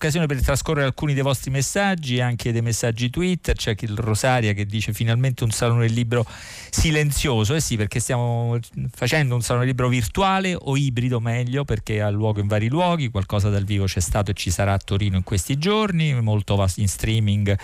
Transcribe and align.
occasione 0.00 0.24
per 0.24 0.40
trascorrere 0.42 0.86
alcuni 0.86 1.12
dei 1.12 1.22
vostri 1.22 1.50
messaggi, 1.50 2.22
anche 2.22 2.52
dei 2.52 2.62
messaggi 2.62 3.10
Twitter. 3.10 3.54
C'è 3.54 3.74
il 3.80 3.98
Rosaria 3.98 4.54
che 4.54 4.64
dice 4.64 4.94
finalmente 4.94 5.44
un 5.44 5.50
salone 5.50 5.82
del 5.82 5.92
libro 5.92 6.24
silenzioso. 6.70 7.54
Eh 7.54 7.60
sì, 7.60 7.76
perché 7.76 8.00
stiamo 8.00 8.58
facendo 8.94 9.34
un 9.34 9.42
salone 9.42 9.66
del 9.66 9.74
libro 9.74 9.88
virtuale 9.88 10.56
o 10.58 10.74
ibrido 10.78 11.20
meglio, 11.20 11.66
perché 11.66 12.00
ha 12.00 12.08
luogo 12.08 12.40
in 12.40 12.46
vari 12.46 12.68
luoghi. 12.68 13.10
Qualcosa 13.10 13.50
dal 13.50 13.64
vivo 13.64 13.84
c'è 13.84 14.00
stato 14.00 14.30
e 14.30 14.34
ci 14.34 14.50
sarà 14.50 14.72
a 14.72 14.78
Torino 14.78 15.18
in 15.18 15.22
questi 15.22 15.58
giorni, 15.58 16.18
molto 16.22 16.66
in 16.76 16.88
streaming 16.88 17.58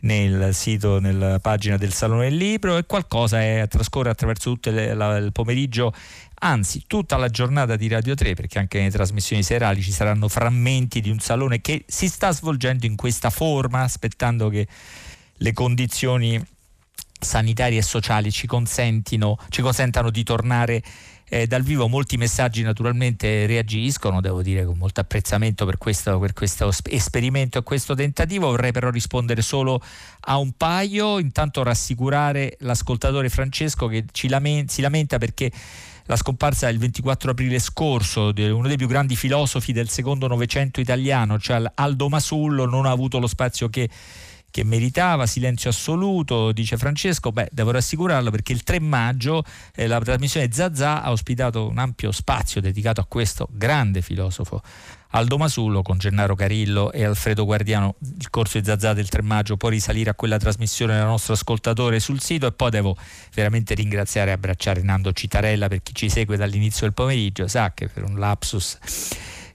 nel 0.00 0.54
sito, 0.54 0.98
nella 0.98 1.38
pagina 1.38 1.76
del 1.76 1.92
Salone 1.92 2.28
del 2.28 2.36
Libro 2.36 2.76
e 2.76 2.86
qualcosa 2.86 3.40
è, 3.40 3.66
trascorre 3.68 4.10
attraverso 4.10 4.50
tutto 4.50 4.68
il 4.68 5.30
pomeriggio 5.32 5.92
anzi 6.40 6.84
tutta 6.86 7.16
la 7.16 7.28
giornata 7.28 7.76
di 7.76 7.88
Radio 7.88 8.14
3 8.14 8.34
perché 8.34 8.58
anche 8.58 8.78
nelle 8.78 8.90
trasmissioni 8.90 9.42
serali 9.42 9.82
ci 9.82 9.92
saranno 9.92 10.28
frammenti 10.28 11.00
di 11.00 11.10
un 11.10 11.18
salone 11.18 11.60
che 11.60 11.84
si 11.86 12.08
sta 12.08 12.32
svolgendo 12.32 12.86
in 12.86 12.96
questa 12.96 13.30
forma 13.30 13.82
aspettando 13.82 14.48
che 14.48 14.66
le 15.36 15.52
condizioni 15.52 16.42
sanitarie 17.20 17.78
e 17.78 17.82
sociali 17.82 18.30
ci, 18.30 18.46
ci 18.46 19.62
consentano 19.62 20.10
di 20.10 20.22
tornare 20.22 20.82
eh, 21.28 21.46
dal 21.46 21.62
vivo. 21.62 21.88
Molti 21.88 22.16
messaggi 22.16 22.62
naturalmente 22.62 23.46
reagiscono, 23.46 24.20
devo 24.20 24.42
dire 24.42 24.64
con 24.64 24.78
molto 24.78 25.00
apprezzamento 25.00 25.64
per 25.64 25.78
questo, 25.78 26.18
per 26.18 26.32
questo 26.32 26.70
esperimento 26.84 27.58
e 27.58 27.62
questo 27.62 27.94
tentativo, 27.94 28.48
vorrei 28.48 28.72
però 28.72 28.90
rispondere 28.90 29.42
solo 29.42 29.80
a 30.20 30.38
un 30.38 30.52
paio, 30.52 31.18
intanto 31.18 31.62
rassicurare 31.62 32.56
l'ascoltatore 32.60 33.28
Francesco 33.28 33.86
che 33.86 34.04
lamenta, 34.28 34.72
si 34.72 34.80
lamenta 34.80 35.18
perché 35.18 35.50
la 36.08 36.16
scomparsa 36.16 36.70
il 36.70 36.78
24 36.78 37.32
aprile 37.32 37.58
scorso 37.58 38.32
di 38.32 38.48
uno 38.48 38.66
dei 38.66 38.78
più 38.78 38.86
grandi 38.86 39.14
filosofi 39.14 39.72
del 39.72 39.90
secondo 39.90 40.26
novecento 40.26 40.80
italiano, 40.80 41.38
cioè 41.38 41.62
Aldo 41.74 42.08
Masullo, 42.08 42.64
non 42.64 42.86
ha 42.86 42.90
avuto 42.90 43.18
lo 43.18 43.26
spazio 43.26 43.68
che 43.68 43.90
che 44.58 44.64
meritava, 44.64 45.24
silenzio 45.26 45.70
assoluto, 45.70 46.50
dice 46.50 46.76
Francesco, 46.76 47.30
beh 47.30 47.50
devo 47.52 47.70
rassicurarlo 47.70 48.28
perché 48.32 48.52
il 48.52 48.64
3 48.64 48.80
maggio 48.80 49.44
eh, 49.72 49.86
la 49.86 50.00
trasmissione 50.00 50.50
Zazà 50.50 51.00
ha 51.00 51.12
ospitato 51.12 51.68
un 51.68 51.78
ampio 51.78 52.10
spazio 52.10 52.60
dedicato 52.60 53.00
a 53.00 53.06
questo 53.06 53.46
grande 53.52 54.02
filosofo 54.02 54.60
Aldo 55.10 55.38
Masullo 55.38 55.82
con 55.82 55.98
Gennaro 55.98 56.34
Carillo 56.34 56.90
e 56.90 57.04
Alfredo 57.04 57.44
Guardiano. 57.44 57.94
Il 58.00 58.30
corso 58.30 58.58
di 58.58 58.64
Zazà 58.64 58.94
del 58.94 59.08
3 59.08 59.22
maggio 59.22 59.56
può 59.56 59.68
risalire 59.68 60.10
a 60.10 60.14
quella 60.14 60.38
trasmissione 60.38 60.96
del 60.96 61.04
nostro 61.04 61.34
ascoltatore 61.34 62.00
sul 62.00 62.20
sito 62.20 62.48
e 62.48 62.52
poi 62.52 62.70
devo 62.70 62.96
veramente 63.32 63.74
ringraziare 63.74 64.30
e 64.30 64.34
abbracciare 64.34 64.82
Nando 64.82 65.12
Citarella 65.12 65.68
per 65.68 65.84
chi 65.84 65.94
ci 65.94 66.10
segue 66.10 66.36
dall'inizio 66.36 66.80
del 66.80 66.94
pomeriggio, 66.94 67.46
sa 67.46 67.72
che 67.72 67.86
per 67.86 68.02
un 68.02 68.18
lapsus 68.18 68.76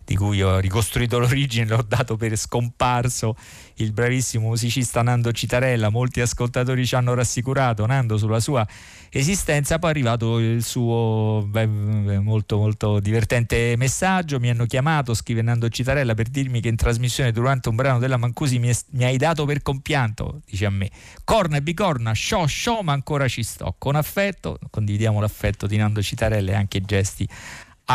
di 0.06 0.16
cui 0.16 0.42
ho 0.42 0.60
ricostruito 0.60 1.20
l'origine, 1.20 1.66
l'ho 1.66 1.86
dato 1.88 2.16
per 2.18 2.36
scomparso 2.36 3.36
il 3.76 3.92
bravissimo 3.92 4.48
musicista 4.48 5.02
Nando 5.02 5.32
Citarella. 5.32 5.90
Molti 5.90 6.22
ascoltatori 6.22 6.86
ci 6.86 6.96
hanno 6.96 7.14
rassicurato 7.14 7.86
Nando 7.86 8.18
sulla 8.18 8.40
sua 8.40 8.66
esistenza. 9.10 9.80
Poi 9.80 9.90
è 9.90 9.94
arrivato 9.94 10.40
il 10.40 10.64
suo 10.64 11.46
beh, 11.48 11.66
molto, 11.66 12.58
molto 12.58 13.00
divertente 13.00 13.76
messaggio. 13.78 14.40
Mi 14.40 14.50
hanno 14.50 14.66
chiamato, 14.66 15.14
scrive 15.14 15.42
Nando 15.42 15.70
Citarella, 15.70 16.14
per 16.14 16.28
dirmi 16.28 16.60
che 16.60 16.68
in 16.68 16.76
trasmissione 16.76 17.32
durante 17.32 17.70
un 17.70 17.76
brano 17.76 18.00
della 18.00 18.18
Mancusi 18.18 18.60
mi, 18.60 18.72
mi 18.92 19.04
hai 19.04 19.18
dato 19.18 19.46
per 19.46 19.62
compianto, 19.62 20.42
dice 20.46 20.66
a 20.66 20.70
me. 20.70 20.90
Corna 21.24 21.58
e 21.58 21.62
bicorna, 21.62 22.14
show, 22.14 22.46
show, 22.46 22.82
ma 22.82 22.94
ancora 22.94 23.28
ci 23.28 23.44
sto. 23.44 23.76
Con 23.78 23.96
affetto, 23.96 24.60
condividiamo 24.70 25.20
l'affetto 25.20 25.68
di 25.68 25.78
Nando 25.78 26.02
Citarella 26.02 26.52
e 26.52 26.56
anche 26.56 26.78
i 26.78 26.82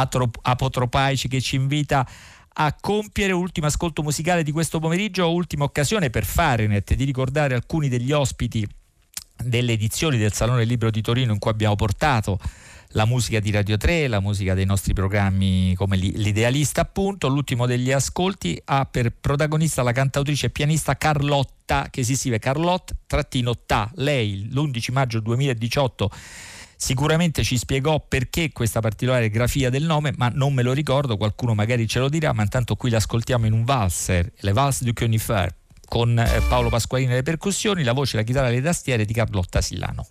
gesti 0.06 0.38
apotropaici 0.42 1.28
che 1.28 1.40
ci 1.40 1.56
invita 1.56 2.06
a 2.60 2.76
compiere. 2.78 3.32
Ultimo 3.32 3.66
ascolto 3.66 4.02
musicale 4.02 4.42
di 4.42 4.52
questo 4.52 4.78
pomeriggio, 4.78 5.30
ultima 5.30 5.64
occasione 5.64 6.10
per 6.10 6.24
Fahrenheit 6.24 6.94
di 6.94 7.04
ricordare 7.04 7.54
alcuni 7.54 7.88
degli 7.88 8.12
ospiti 8.12 8.66
delle 9.40 9.72
edizioni 9.72 10.18
del 10.18 10.32
Salone 10.32 10.64
Libro 10.64 10.90
di 10.90 11.00
Torino 11.00 11.32
in 11.32 11.38
cui 11.38 11.50
abbiamo 11.50 11.76
portato 11.76 12.38
la 12.92 13.04
musica 13.04 13.38
di 13.38 13.50
Radio 13.50 13.76
3, 13.76 14.08
la 14.08 14.18
musica 14.18 14.54
dei 14.54 14.64
nostri 14.64 14.94
programmi 14.94 15.74
come 15.76 15.96
l'idealista 15.96 16.80
appunto, 16.80 17.28
l'ultimo 17.28 17.66
degli 17.66 17.92
ascolti 17.92 18.60
ha 18.64 18.86
per 18.86 19.12
protagonista 19.12 19.82
la 19.82 19.92
cantautrice 19.92 20.46
e 20.46 20.50
pianista 20.50 20.96
Carlotta 20.96 21.88
che 21.90 22.02
si 22.02 22.16
scrive 22.16 22.38
Carlotta-Ta, 22.38 23.90
lei 23.96 24.48
l'11 24.50 24.92
maggio 24.92 25.20
2018 25.20 26.10
Sicuramente 26.80 27.42
ci 27.42 27.58
spiegò 27.58 27.98
perché 28.06 28.52
questa 28.52 28.78
particolare 28.78 29.30
grafia 29.30 29.68
del 29.68 29.82
nome, 29.82 30.12
ma 30.16 30.30
non 30.32 30.54
me 30.54 30.62
lo 30.62 30.72
ricordo, 30.72 31.16
qualcuno 31.16 31.52
magari 31.52 31.88
ce 31.88 31.98
lo 31.98 32.08
dirà, 32.08 32.32
ma 32.32 32.42
intanto 32.42 32.76
qui 32.76 32.88
l'ascoltiamo 32.88 33.46
in 33.46 33.52
un 33.52 33.64
valser, 33.64 34.30
le 34.36 34.52
Vals 34.52 34.84
du 34.84 34.92
Conifer, 34.92 35.52
con 35.88 36.16
eh, 36.16 36.40
Paolo 36.48 36.68
Pasqualini 36.68 37.10
alle 37.10 37.24
percussioni, 37.24 37.82
la 37.82 37.92
voce, 37.92 38.16
la 38.16 38.22
chitarra 38.22 38.50
e 38.50 38.52
le 38.52 38.62
tastiere 38.62 39.04
di 39.04 39.12
Carlotta 39.12 39.60
Sillano. 39.60 40.06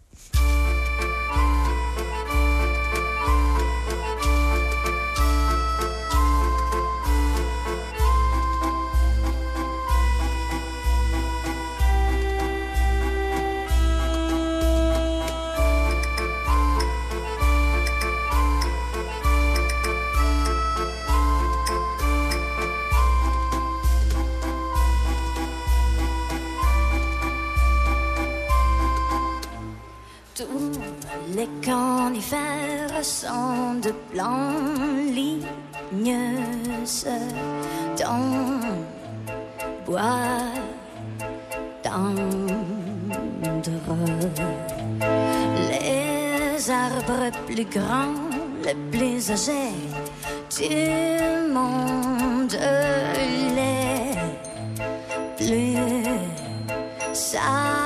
Sont 33.08 33.76
de 33.82 33.94
blancs 34.12 35.16
lignes 35.16 35.48
dans 37.98 38.32
bois 39.86 40.42
tendre. 41.82 42.54
Les 45.72 46.70
arbres 46.70 47.32
plus 47.48 47.66
grands, 47.66 48.28
les 48.66 48.76
plus 48.92 49.32
âgés 49.32 49.78
du 50.58 51.54
monde, 51.54 52.58
les 53.56 54.18
plus 55.38 55.78
sages 57.14 57.77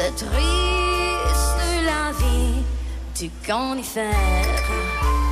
C'est 0.00 0.14
triste 0.14 0.28
du 3.16 3.30
conifère. 3.44 5.27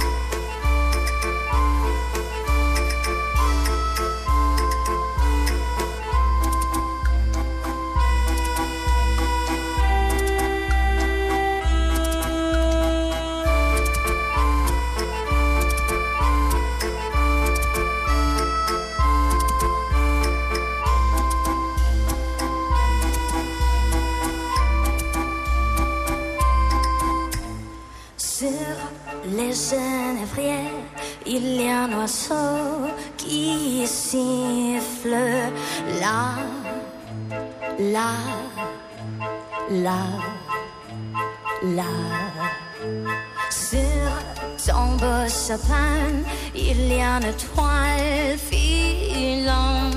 Là, 45.26 45.32
là. 45.32 45.38
Sur 45.38 45.58
ton 45.58 45.66
vos 45.66 45.66
sapins, 45.66 46.22
il 46.54 46.92
y 46.92 47.00
a 47.00 47.16
une 47.16 47.32
toile 47.34 48.38
filante 48.38 49.96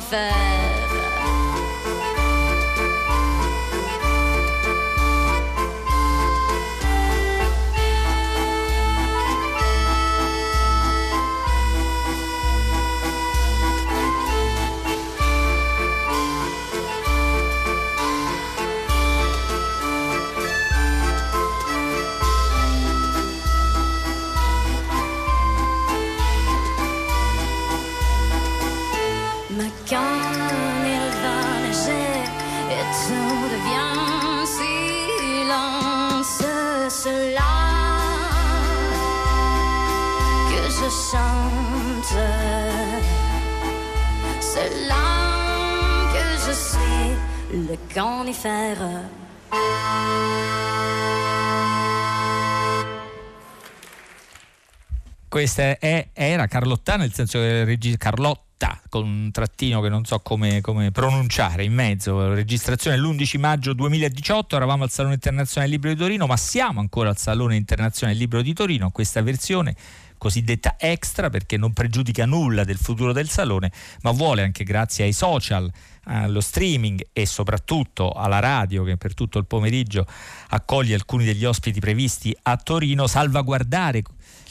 21st. 0.00 0.65
Questa 55.36 55.78
è, 55.78 56.08
era 56.14 56.46
Carlotta, 56.46 56.96
nel 56.96 57.12
senso 57.12 57.38
che 57.38 57.64
regi- 57.64 57.98
Carlotta 57.98 58.80
con 58.88 59.06
un 59.06 59.30
trattino 59.30 59.82
che 59.82 59.90
non 59.90 60.06
so 60.06 60.20
come, 60.20 60.62
come 60.62 60.90
pronunciare 60.92 61.62
in 61.62 61.74
mezzo, 61.74 62.32
registrazione 62.32 62.96
l'11 62.96 63.38
maggio 63.38 63.74
2018, 63.74 64.56
eravamo 64.56 64.84
al 64.84 64.90
Salone 64.90 65.12
Internazionale 65.12 65.70
Libro 65.70 65.90
di 65.90 65.96
Torino, 65.96 66.24
ma 66.24 66.38
siamo 66.38 66.80
ancora 66.80 67.10
al 67.10 67.18
Salone 67.18 67.54
Internazionale 67.54 68.16
Libro 68.16 68.40
di 68.40 68.54
Torino, 68.54 68.88
questa 68.90 69.20
versione 69.20 69.76
cosiddetta 70.16 70.76
extra 70.78 71.28
perché 71.28 71.58
non 71.58 71.74
pregiudica 71.74 72.24
nulla 72.24 72.64
del 72.64 72.78
futuro 72.78 73.12
del 73.12 73.28
salone, 73.28 73.70
ma 74.00 74.12
vuole 74.12 74.42
anche 74.42 74.64
grazie 74.64 75.04
ai 75.04 75.12
social, 75.12 75.70
allo 76.04 76.40
streaming 76.40 77.08
e 77.12 77.26
soprattutto 77.26 78.12
alla 78.12 78.38
radio 78.38 78.84
che 78.84 78.96
per 78.96 79.12
tutto 79.12 79.38
il 79.38 79.44
pomeriggio 79.44 80.06
accoglie 80.48 80.94
alcuni 80.94 81.24
degli 81.24 81.44
ospiti 81.44 81.80
previsti 81.80 82.34
a 82.44 82.56
Torino, 82.56 83.06
salvaguardare 83.06 84.02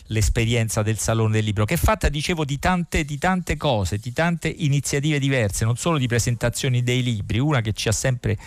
l'esperienza 0.07 0.81
del 0.81 0.98
Salone 0.98 1.34
del 1.34 1.44
Libro, 1.44 1.66
che 1.66 1.75
è 1.75 1.78
fatta, 1.78 2.10
dicevo, 2.10 2.46
di 2.46 2.60
tante, 2.60 3.06
di 3.06 3.18
tante 3.18 3.57
cose, 3.57 3.98
di 3.98 4.13
tante 4.13 4.48
iniziative 4.48 5.19
diverse, 5.19 5.66
non 5.66 5.78
solo 5.78 5.98
di 5.98 6.07
presentazioni 6.07 6.84
dei 6.84 7.02
libri, 7.02 7.40
una 7.40 7.62
che 7.62 7.74
ci 7.74 7.88
ha 7.88 7.92
sempre 7.92 8.38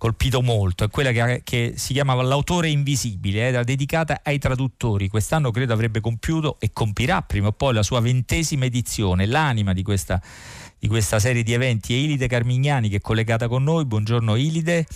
colpito 0.00 0.40
molto, 0.40 0.84
è 0.84 0.88
quella 0.88 1.12
che, 1.12 1.42
che 1.44 1.74
si 1.76 1.92
chiamava 1.92 2.22
L'autore 2.22 2.70
invisibile, 2.70 3.40
era 3.40 3.62
dedicata 3.62 4.20
ai 4.22 4.38
traduttori. 4.38 5.08
Quest'anno 5.08 5.50
credo 5.50 5.74
avrebbe 5.74 6.00
compiuto 6.00 6.56
e 6.58 6.72
compirà 6.72 7.20
prima 7.20 7.48
o 7.48 7.52
poi 7.52 7.74
la 7.74 7.82
sua 7.82 8.00
ventesima 8.00 8.64
edizione. 8.64 9.26
L'anima 9.26 9.74
di 9.74 9.82
questa, 9.82 10.18
di 10.78 10.88
questa 10.88 11.18
serie 11.18 11.42
di 11.42 11.52
eventi 11.52 11.92
è 11.92 11.98
Ilide 11.98 12.28
Carmignani 12.28 12.88
che 12.88 12.96
è 12.96 13.00
collegata 13.00 13.46
con 13.46 13.62
noi. 13.62 13.84
Buongiorno 13.84 14.36
Ilide, 14.36 14.86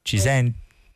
ci 0.00 0.18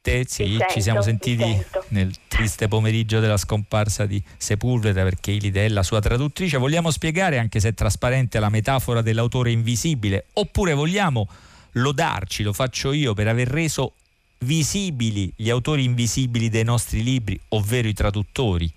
sente? 0.03 0.29
Sì, 0.29 0.45
sento, 0.45 0.67
ci 0.73 0.83
siamo 0.83 1.03
sentiti 1.03 1.65
nel 1.89 2.15
triste 2.29 2.69
pomeriggio 2.69 3.21
della 3.21 3.37
scomparsa 3.37 4.07
di 4.07 4.23
Sepulveda 4.37 5.03
perché 5.03 5.33
Ilide 5.33 5.67
è 5.67 5.69
la 5.69 5.83
sua 5.83 6.01
traduttrice. 6.01 6.59
Vogliamo 6.59 6.91
spiegare, 6.91 7.39
anche 7.39 7.61
se 7.61 7.69
è 7.69 7.75
trasparente, 7.75 8.39
la 8.39 8.49
metafora 8.49 9.03
dell'autore 9.03 9.51
invisibile 9.51 10.27
oppure 10.35 10.75
vogliamo 10.75 11.29
lodarci, 11.73 12.43
lo 12.43 12.53
faccio 12.53 12.93
io, 12.93 13.15
per 13.15 13.29
aver 13.29 13.49
reso 13.49 13.95
visibili 14.39 15.33
gli 15.35 15.51
autori 15.51 15.85
invisibili 15.85 16.49
dei 16.49 16.65
nostri 16.65 17.03
libri, 17.03 17.39
ovvero 17.49 17.89
i 17.89 17.93
traduttori? 17.93 18.73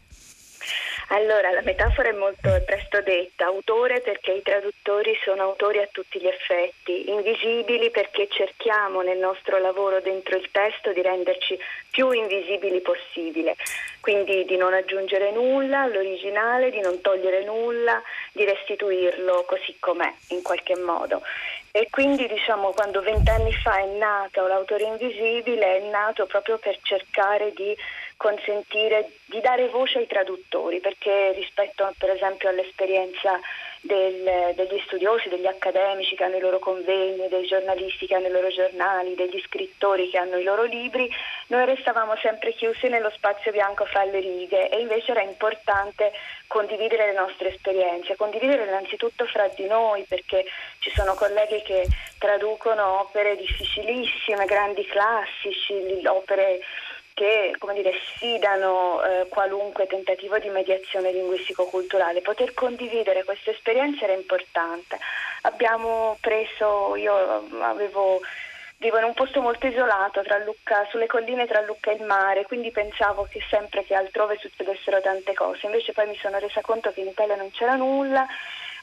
Allora, 1.13 1.51
la 1.51 1.61
metafora 1.63 2.07
è 2.07 2.13
molto 2.13 2.49
presto 2.65 3.01
detta, 3.01 3.43
autore 3.43 3.99
perché 3.99 4.31
i 4.31 4.41
traduttori 4.41 5.13
sono 5.25 5.41
autori 5.41 5.79
a 5.79 5.89
tutti 5.91 6.21
gli 6.21 6.27
effetti, 6.27 7.09
invisibili 7.09 7.91
perché 7.91 8.29
cerchiamo 8.29 9.01
nel 9.01 9.17
nostro 9.17 9.57
lavoro 9.57 9.99
dentro 9.99 10.37
il 10.37 10.47
testo 10.51 10.93
di 10.93 11.01
renderci 11.01 11.59
più 11.89 12.11
invisibili 12.11 12.79
possibile, 12.79 13.57
quindi 13.99 14.45
di 14.45 14.55
non 14.55 14.73
aggiungere 14.73 15.31
nulla 15.31 15.81
all'originale, 15.81 16.71
di 16.71 16.79
non 16.79 17.01
togliere 17.01 17.43
nulla, 17.43 18.01
di 18.31 18.45
restituirlo 18.45 19.43
così 19.45 19.75
com'è 19.79 20.13
in 20.29 20.41
qualche 20.41 20.77
modo. 20.77 21.21
E 21.73 21.87
quindi 21.89 22.25
diciamo 22.27 22.71
quando 22.71 23.01
vent'anni 23.01 23.53
fa 23.53 23.79
è 23.79 23.85
nato 23.97 24.47
l'autore 24.47 24.83
invisibile 24.83 25.77
è 25.77 25.89
nato 25.89 26.25
proprio 26.25 26.57
per 26.57 26.77
cercare 26.81 27.53
di 27.53 27.75
consentire 28.21 29.13
di 29.25 29.41
dare 29.41 29.67
voce 29.69 29.97
ai 29.97 30.05
traduttori 30.05 30.79
perché 30.79 31.31
rispetto 31.31 31.91
per 31.97 32.11
esempio 32.11 32.49
all'esperienza 32.49 33.39
del, 33.81 34.53
degli 34.53 34.79
studiosi, 34.85 35.27
degli 35.27 35.47
accademici 35.47 36.15
che 36.15 36.23
hanno 36.23 36.37
i 36.37 36.39
loro 36.39 36.59
convegni, 36.59 37.27
dei 37.29 37.47
giornalisti 37.47 38.05
che 38.05 38.13
hanno 38.13 38.27
i 38.27 38.31
loro 38.31 38.49
giornali, 38.49 39.15
degli 39.15 39.41
scrittori 39.47 40.07
che 40.11 40.19
hanno 40.19 40.37
i 40.37 40.43
loro 40.43 40.65
libri, 40.65 41.09
noi 41.47 41.65
restavamo 41.65 42.15
sempre 42.17 42.53
chiusi 42.53 42.89
nello 42.89 43.09
spazio 43.09 43.51
bianco 43.51 43.85
fra 43.85 44.03
le 44.03 44.19
righe 44.19 44.69
e 44.69 44.79
invece 44.79 45.11
era 45.11 45.23
importante 45.23 46.11
condividere 46.45 47.07
le 47.07 47.17
nostre 47.17 47.49
esperienze, 47.49 48.15
condividere 48.15 48.65
innanzitutto 48.65 49.25
fra 49.25 49.47
di 49.47 49.65
noi 49.65 50.05
perché 50.07 50.45
ci 50.77 50.91
sono 50.91 51.15
colleghi 51.15 51.63
che 51.63 51.87
traducono 52.19 52.99
opere 52.99 53.35
difficilissime, 53.35 54.45
grandi 54.45 54.85
classici, 54.85 55.73
opere 56.05 56.59
che 57.13 57.55
dire, 57.73 57.93
sfidano 58.05 59.03
eh, 59.03 59.27
qualunque 59.29 59.87
tentativo 59.87 60.37
di 60.39 60.49
mediazione 60.49 61.11
linguistico-culturale. 61.11 62.21
Poter 62.21 62.53
condividere 62.53 63.23
queste 63.23 63.51
esperienze 63.51 64.03
era 64.03 64.13
importante. 64.13 64.97
Abbiamo 65.43 66.17
preso, 66.21 66.95
io 66.95 67.47
avevo, 67.61 68.21
vivo 68.77 68.97
in 68.97 69.03
un 69.03 69.13
posto 69.13 69.41
molto 69.41 69.67
isolato 69.67 70.21
Lucca, 70.45 70.87
sulle 70.89 71.07
colline 71.07 71.47
tra 71.47 71.61
Lucca 71.61 71.91
e 71.91 71.95
il 71.95 72.03
mare, 72.03 72.45
quindi 72.45 72.71
pensavo 72.71 73.27
che 73.29 73.41
sempre 73.49 73.83
che 73.83 73.95
altrove 73.95 74.37
succedessero 74.39 75.01
tante 75.01 75.33
cose. 75.33 75.65
Invece 75.65 75.93
poi 75.93 76.07
mi 76.07 76.17
sono 76.17 76.39
resa 76.39 76.61
conto 76.61 76.91
che 76.91 77.01
in 77.01 77.07
Italia 77.07 77.35
non 77.35 77.51
c'era 77.51 77.75
nulla 77.75 78.27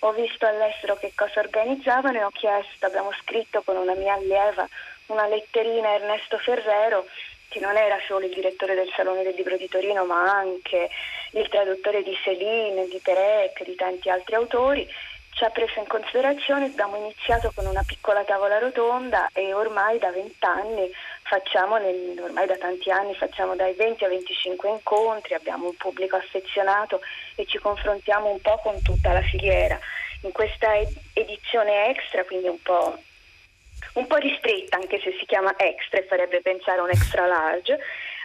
ho 0.02 0.12
visto 0.12 0.46
all'estero 0.46 0.96
che 0.96 1.12
cosa 1.14 1.40
organizzavano 1.40 2.18
e 2.18 2.22
ho 2.22 2.30
chiesto, 2.30 2.86
abbiamo 2.86 3.10
scritto 3.20 3.62
con 3.62 3.76
una 3.76 3.94
mia 3.94 4.14
allieva 4.14 4.64
una 5.06 5.26
letterina 5.26 5.88
a 5.88 5.94
Ernesto 5.94 6.38
Ferrero 6.38 7.06
che 7.48 7.60
non 7.60 7.76
era 7.76 7.98
solo 8.06 8.26
il 8.26 8.34
direttore 8.34 8.74
del 8.74 8.90
Salone 8.94 9.22
del 9.22 9.34
Libro 9.34 9.56
di 9.56 9.68
Torino, 9.68 10.04
ma 10.04 10.30
anche 10.30 10.88
il 11.32 11.48
traduttore 11.48 12.02
di 12.02 12.14
Céline, 12.22 12.88
di 12.88 13.00
Perec, 13.02 13.64
di 13.64 13.74
tanti 13.74 14.10
altri 14.10 14.34
autori, 14.34 14.88
ci 15.38 15.44
ha 15.44 15.50
preso 15.50 15.78
in 15.78 15.86
considerazione, 15.86 16.64
abbiamo 16.64 16.96
iniziato 16.96 17.52
con 17.54 17.64
una 17.64 17.84
piccola 17.86 18.24
tavola 18.24 18.58
rotonda 18.58 19.28
e 19.32 19.54
ormai 19.54 19.96
da 19.98 20.10
vent'anni 20.10 20.90
facciamo, 21.22 21.76
nel, 21.76 22.18
ormai 22.20 22.46
da 22.46 22.56
tanti 22.56 22.90
anni 22.90 23.14
facciamo 23.14 23.54
dai 23.54 23.72
20 23.74 24.04
a 24.04 24.08
25 24.08 24.68
incontri, 24.68 25.34
abbiamo 25.34 25.66
un 25.66 25.76
pubblico 25.76 26.16
affezionato 26.16 27.00
e 27.36 27.46
ci 27.46 27.58
confrontiamo 27.58 28.28
un 28.28 28.40
po' 28.40 28.58
con 28.64 28.82
tutta 28.82 29.12
la 29.12 29.22
filiera. 29.22 29.78
In 30.22 30.32
questa 30.32 30.72
edizione 31.12 31.90
extra, 31.90 32.24
quindi 32.24 32.48
un 32.48 32.60
po' 32.60 32.98
un 33.94 34.06
po' 34.06 34.16
ristretta, 34.16 34.76
anche 34.76 35.00
se 35.00 35.14
si 35.18 35.26
chiama 35.26 35.54
extra 35.56 35.98
e 35.98 36.06
farebbe 36.06 36.40
pensare 36.40 36.80
a 36.80 36.82
un 36.82 36.90
extra 36.90 37.26
large, 37.26 37.78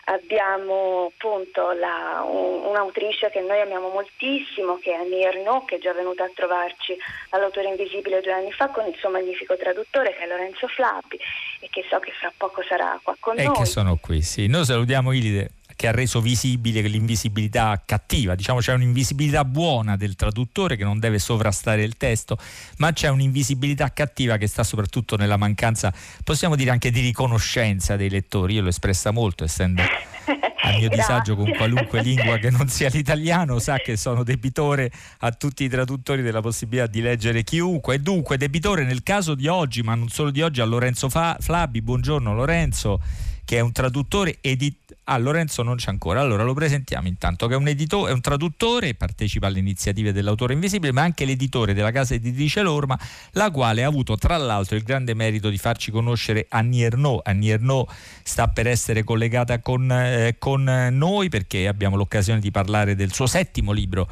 abbiamo 0.06 1.12
appunto 1.14 1.72
la, 1.72 2.24
un, 2.26 2.66
un'autrice 2.66 3.30
che 3.30 3.42
noi 3.42 3.62
amiamo 3.62 3.90
moltissimo, 3.90 4.78
che 4.80 4.92
è 4.92 4.96
Annie 4.96 5.28
Ernaux, 5.28 5.66
che 5.66 5.76
è 5.76 5.80
già 5.80 5.94
venuta 5.94 6.24
a 6.24 6.32
trovarci 6.34 6.98
all'autore 7.30 7.70
invisibile 7.70 8.22
due 8.22 8.34
anni 8.34 8.52
fa 8.52 8.68
con 8.68 8.86
il 8.88 8.96
suo 8.98 9.10
magnifico 9.10 9.56
traduttore 9.56 10.14
che 10.14 10.24
è 10.24 10.28
Lorenzo 10.28 10.68
Flappi 10.68 11.18
e 11.60 11.70
che 11.70 11.86
so 11.90 12.00
che 12.00 12.12
fra 12.20 12.34
poco 12.36 12.64
sarà 12.68 13.00
qua 13.02 13.16
con 13.20 13.38
e 13.40 13.44
noi. 13.44 13.56
E 13.56 13.60
che 13.60 13.66
sono 13.66 13.98
qui, 14.02 14.22
sì. 14.22 14.48
Noi 14.48 14.66
salutiamo 14.66 15.14
Ilide 15.14 15.52
che 15.84 15.90
ha 15.90 15.92
reso 15.92 16.22
visibile 16.22 16.80
l'invisibilità 16.84 17.82
cattiva, 17.86 18.36
diciamo 18.36 18.60
c'è 18.60 18.72
un'invisibilità 18.72 19.44
buona 19.44 19.98
del 19.98 20.16
traduttore 20.16 20.78
che 20.78 20.86
non 20.86 20.98
deve 20.98 21.20
sovrastare 21.20 21.84
il 21.84 21.98
testo, 21.98 22.38
ma 22.78 22.94
c'è 22.94 23.10
un'invisibilità 23.10 23.92
cattiva 23.92 24.38
che 24.38 24.48
sta 24.48 24.64
soprattutto 24.64 25.18
nella 25.18 25.36
mancanza, 25.36 25.94
possiamo 26.24 26.56
dire 26.56 26.72
anche 26.72 26.90
di 26.90 27.02
riconoscenza 27.02 27.98
dei 27.98 28.10
lettori, 28.10 28.54
io 28.54 28.62
l'ho 28.62 28.70
espressa 28.70 29.12
molto 29.12 29.44
essendo 29.44 29.82
a 29.82 30.78
mio 30.78 30.88
disagio 30.88 31.36
con 31.36 31.52
qualunque 31.52 32.02
lingua 32.02 32.38
che 32.38 32.50
non 32.50 32.70
sia 32.70 32.88
l'italiano, 32.88 33.60
sa 33.60 33.76
che 33.76 33.98
sono 33.98 34.24
debitore 34.24 34.90
a 35.20 35.32
tutti 35.32 35.66
i 35.66 35.68
traduttori 35.68 36.22
della 36.22 36.40
possibilità 36.40 36.88
di 36.88 37.02
leggere 37.02 37.44
chiunque. 37.44 37.96
E 37.96 38.00
dunque 38.00 38.38
debitore 38.38 38.86
nel 38.86 39.04
caso 39.04 39.36
di 39.36 39.48
oggi, 39.48 39.82
ma 39.82 39.96
non 39.96 40.08
solo 40.08 40.32
di 40.32 40.42
oggi, 40.42 40.62
a 40.62 40.66
Lorenzo 40.66 41.10
Flabi, 41.10 41.82
buongiorno 41.82 42.34
Lorenzo 42.34 43.02
che 43.46 43.58
è 43.58 43.60
un 43.60 43.72
traduttore 43.72 44.38
edit- 44.42 44.96
Ah, 45.06 45.18
Lorenzo 45.18 45.64
non 45.64 45.76
c'è 45.76 45.90
ancora. 45.90 46.22
Allora 46.22 46.44
lo 46.44 46.54
presentiamo 46.54 47.10
intanto, 47.10 47.48
che 47.48 47.56
è 47.56 47.58
un, 47.58 47.68
editore, 47.68 48.12
è 48.12 48.14
un 48.14 48.22
traduttore, 48.22 48.94
partecipa 48.94 49.48
alle 49.48 49.60
iniziative 49.60 50.14
dell'autore 50.14 50.54
invisibile, 50.54 50.94
ma 50.94 51.02
anche 51.02 51.26
l'editore 51.26 51.74
della 51.74 51.92
casa 51.92 52.14
editrice 52.14 52.62
Lorma, 52.62 52.98
la 53.32 53.52
quale 53.52 53.84
ha 53.84 53.88
avuto 53.88 54.16
tra 54.16 54.38
l'altro 54.38 54.78
il 54.78 54.84
grande 54.84 55.14
merito 55.14 55.50
di 55.50 55.58
farci 55.58 55.92
conoscere 55.92 56.46
Annie 56.48 56.86
Ernaux. 56.86 57.20
Annie 57.26 57.52
Ernaux 57.52 57.92
sta 58.24 58.48
per 58.48 58.68
essere 58.68 59.04
collegata 59.04 59.60
con, 59.60 59.92
eh, 59.92 60.36
con 60.40 60.64
noi 60.64 61.28
perché 61.28 61.68
abbiamo 61.68 61.98
l'occasione 61.98 62.40
di 62.40 62.52
parlare 62.52 62.96
del 62.96 63.12
suo 63.12 63.28
settimo 63.28 63.74
libro 63.74 64.08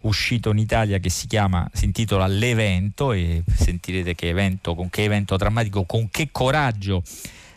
uscito 0.00 0.50
in 0.50 0.58
Italia 0.58 0.98
che 0.98 1.10
si 1.10 1.28
chiama, 1.28 1.70
si 1.72 1.84
intitola 1.84 2.26
L'evento 2.26 3.12
e 3.12 3.44
sentirete 3.54 4.16
che 4.16 4.28
evento, 4.28 4.74
con 4.74 4.90
che 4.90 5.04
evento 5.04 5.36
drammatico, 5.36 5.84
con 5.84 6.10
che 6.10 6.30
coraggio 6.32 7.04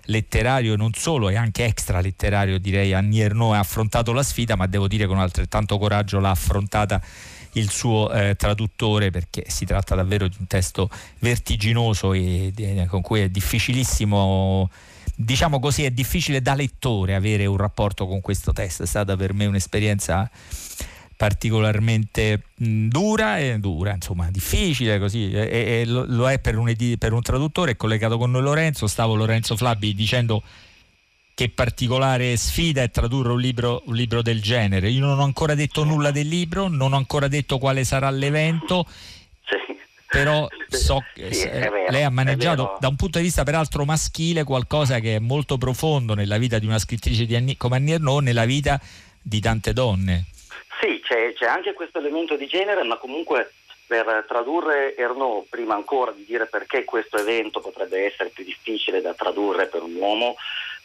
letterario 0.05 0.75
non 0.75 0.93
solo, 0.93 1.29
e 1.29 1.35
anche 1.35 1.65
extra 1.65 2.01
letterario 2.01 2.57
direi. 2.59 2.93
Annie 2.93 3.23
Ernaux 3.23 3.53
ha 3.53 3.59
affrontato 3.59 4.11
la 4.11 4.23
sfida, 4.23 4.55
ma 4.55 4.67
devo 4.67 4.87
dire 4.87 5.05
con 5.05 5.19
altrettanto 5.19 5.77
coraggio 5.77 6.19
l'ha 6.19 6.31
affrontata 6.31 7.01
il 7.53 7.69
suo 7.69 8.11
eh, 8.11 8.35
traduttore 8.35 9.11
perché 9.11 9.45
si 9.47 9.65
tratta 9.65 9.95
davvero 9.95 10.27
di 10.27 10.35
un 10.39 10.47
testo 10.47 10.89
vertiginoso 11.19 12.13
e, 12.13 12.51
e 12.55 12.85
con 12.87 13.01
cui 13.01 13.21
è 13.21 13.29
difficilissimo 13.29 14.69
diciamo 15.15 15.59
così 15.59 15.85
è 15.85 15.91
difficile 15.91 16.41
da 16.41 16.53
lettore 16.53 17.15
avere 17.15 17.45
un 17.45 17.57
rapporto 17.57 18.05
con 18.05 18.21
questo 18.21 18.51
testo. 18.51 18.83
È 18.83 18.85
stata 18.85 19.15
per 19.15 19.33
me 19.33 19.45
un'esperienza 19.45 20.29
particolarmente 21.15 22.43
dura 22.55 23.39
e 23.39 23.57
dura, 23.59 23.93
insomma, 23.93 24.29
difficile 24.29 24.99
così, 24.99 25.31
e, 25.31 25.81
e 25.81 25.85
lo, 25.85 26.03
lo, 26.07 26.29
è 26.29 26.39
per 26.39 26.57
un, 26.57 26.73
per 26.97 27.13
un 27.13 27.21
traduttore, 27.21 27.71
è 27.71 27.75
collegato 27.75 28.17
con 28.17 28.31
noi 28.31 28.41
Lorenzo, 28.41 28.87
stavo 28.87 29.15
Lorenzo 29.15 29.55
Flabbi 29.55 29.93
dicendo 29.95 30.43
che 31.33 31.49
particolare 31.49 32.37
sfida 32.37 32.81
è 32.81 32.89
tradurre 32.89 33.33
un 33.33 33.39
libro, 33.39 33.83
un 33.85 33.95
libro, 33.95 34.21
del 34.21 34.41
genere. 34.41 34.89
Io 34.89 35.05
non 35.05 35.19
ho 35.19 35.23
ancora 35.23 35.53
detto 35.53 35.83
nulla 35.83 36.11
del 36.11 36.27
libro, 36.27 36.69
non 36.69 36.93
ho 36.93 36.97
ancora 36.97 37.27
detto 37.27 37.57
quale 37.57 37.83
sarà 37.83 38.09
l'evento, 38.09 38.85
sì. 38.87 39.75
però 40.09 40.47
so 40.69 41.03
che 41.13 41.33
sì, 41.33 41.47
vero, 41.47 41.89
lei 41.89 42.03
ha 42.03 42.09
maneggiato 42.09 42.77
da 42.79 42.87
un 42.87 42.95
punto 42.95 43.17
di 43.17 43.25
vista 43.25 43.43
peraltro 43.43 43.83
maschile 43.83 44.45
qualcosa 44.45 44.99
che 44.99 45.17
è 45.17 45.19
molto 45.19 45.57
profondo 45.57 46.13
nella 46.13 46.37
vita 46.37 46.57
di 46.57 46.65
una 46.65 46.79
scrittrice 46.79 47.25
di 47.25 47.35
Anni, 47.35 47.57
come 47.57 47.75
Annie 47.75 47.95
Ernaux, 47.95 48.21
nella 48.21 48.45
vita 48.45 48.79
di 49.21 49.41
tante 49.41 49.73
donne. 49.73 50.27
C'è, 51.15 51.33
c'è 51.33 51.45
anche 51.45 51.73
questo 51.73 51.99
elemento 51.99 52.35
di 52.35 52.45
genere, 52.45 52.83
ma 52.83 52.97
comunque 52.97 53.53
per 53.87 54.25
tradurre 54.27 54.95
Ernaud, 54.97 55.45
prima 55.47 55.75
ancora 55.75 56.11
di 56.11 56.25
dire 56.25 56.47
perché 56.47 56.83
questo 56.83 57.17
evento 57.17 57.61
potrebbe 57.61 58.03
essere 58.05 58.29
più 58.29 58.43
difficile 58.43 58.99
da 58.99 59.13
tradurre 59.13 59.67
per 59.67 59.83
un 59.83 59.95
uomo, 59.95 60.35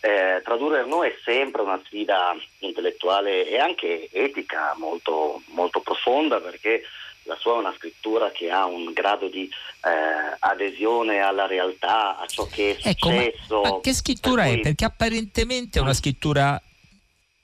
eh, 0.00 0.40
tradurre 0.44 0.80
Ernaud 0.80 1.06
è 1.06 1.16
sempre 1.24 1.62
una 1.62 1.80
sfida 1.84 2.36
intellettuale 2.58 3.48
e 3.48 3.58
anche 3.58 4.08
etica 4.12 4.74
molto, 4.76 5.42
molto, 5.46 5.80
profonda 5.80 6.40
perché 6.40 6.82
la 7.24 7.36
sua 7.36 7.54
è 7.54 7.58
una 7.58 7.74
scrittura 7.76 8.30
che 8.30 8.50
ha 8.50 8.66
un 8.66 8.92
grado 8.92 9.28
di 9.28 9.50
eh, 9.84 10.36
adesione 10.38 11.20
alla 11.20 11.46
realtà, 11.46 12.18
a 12.18 12.26
ciò 12.26 12.46
che 12.46 12.76
è 12.76 12.88
ecco, 12.88 13.08
successo. 13.08 13.60
Ma, 13.62 13.70
ma 13.70 13.80
che 13.80 13.94
scrittura 13.94 14.42
per 14.42 14.50
cui... 14.52 14.60
è? 14.60 14.62
Perché 14.62 14.84
apparentemente 14.84 15.78
è 15.78 15.82
una 15.82 15.94
scrittura 15.94 16.60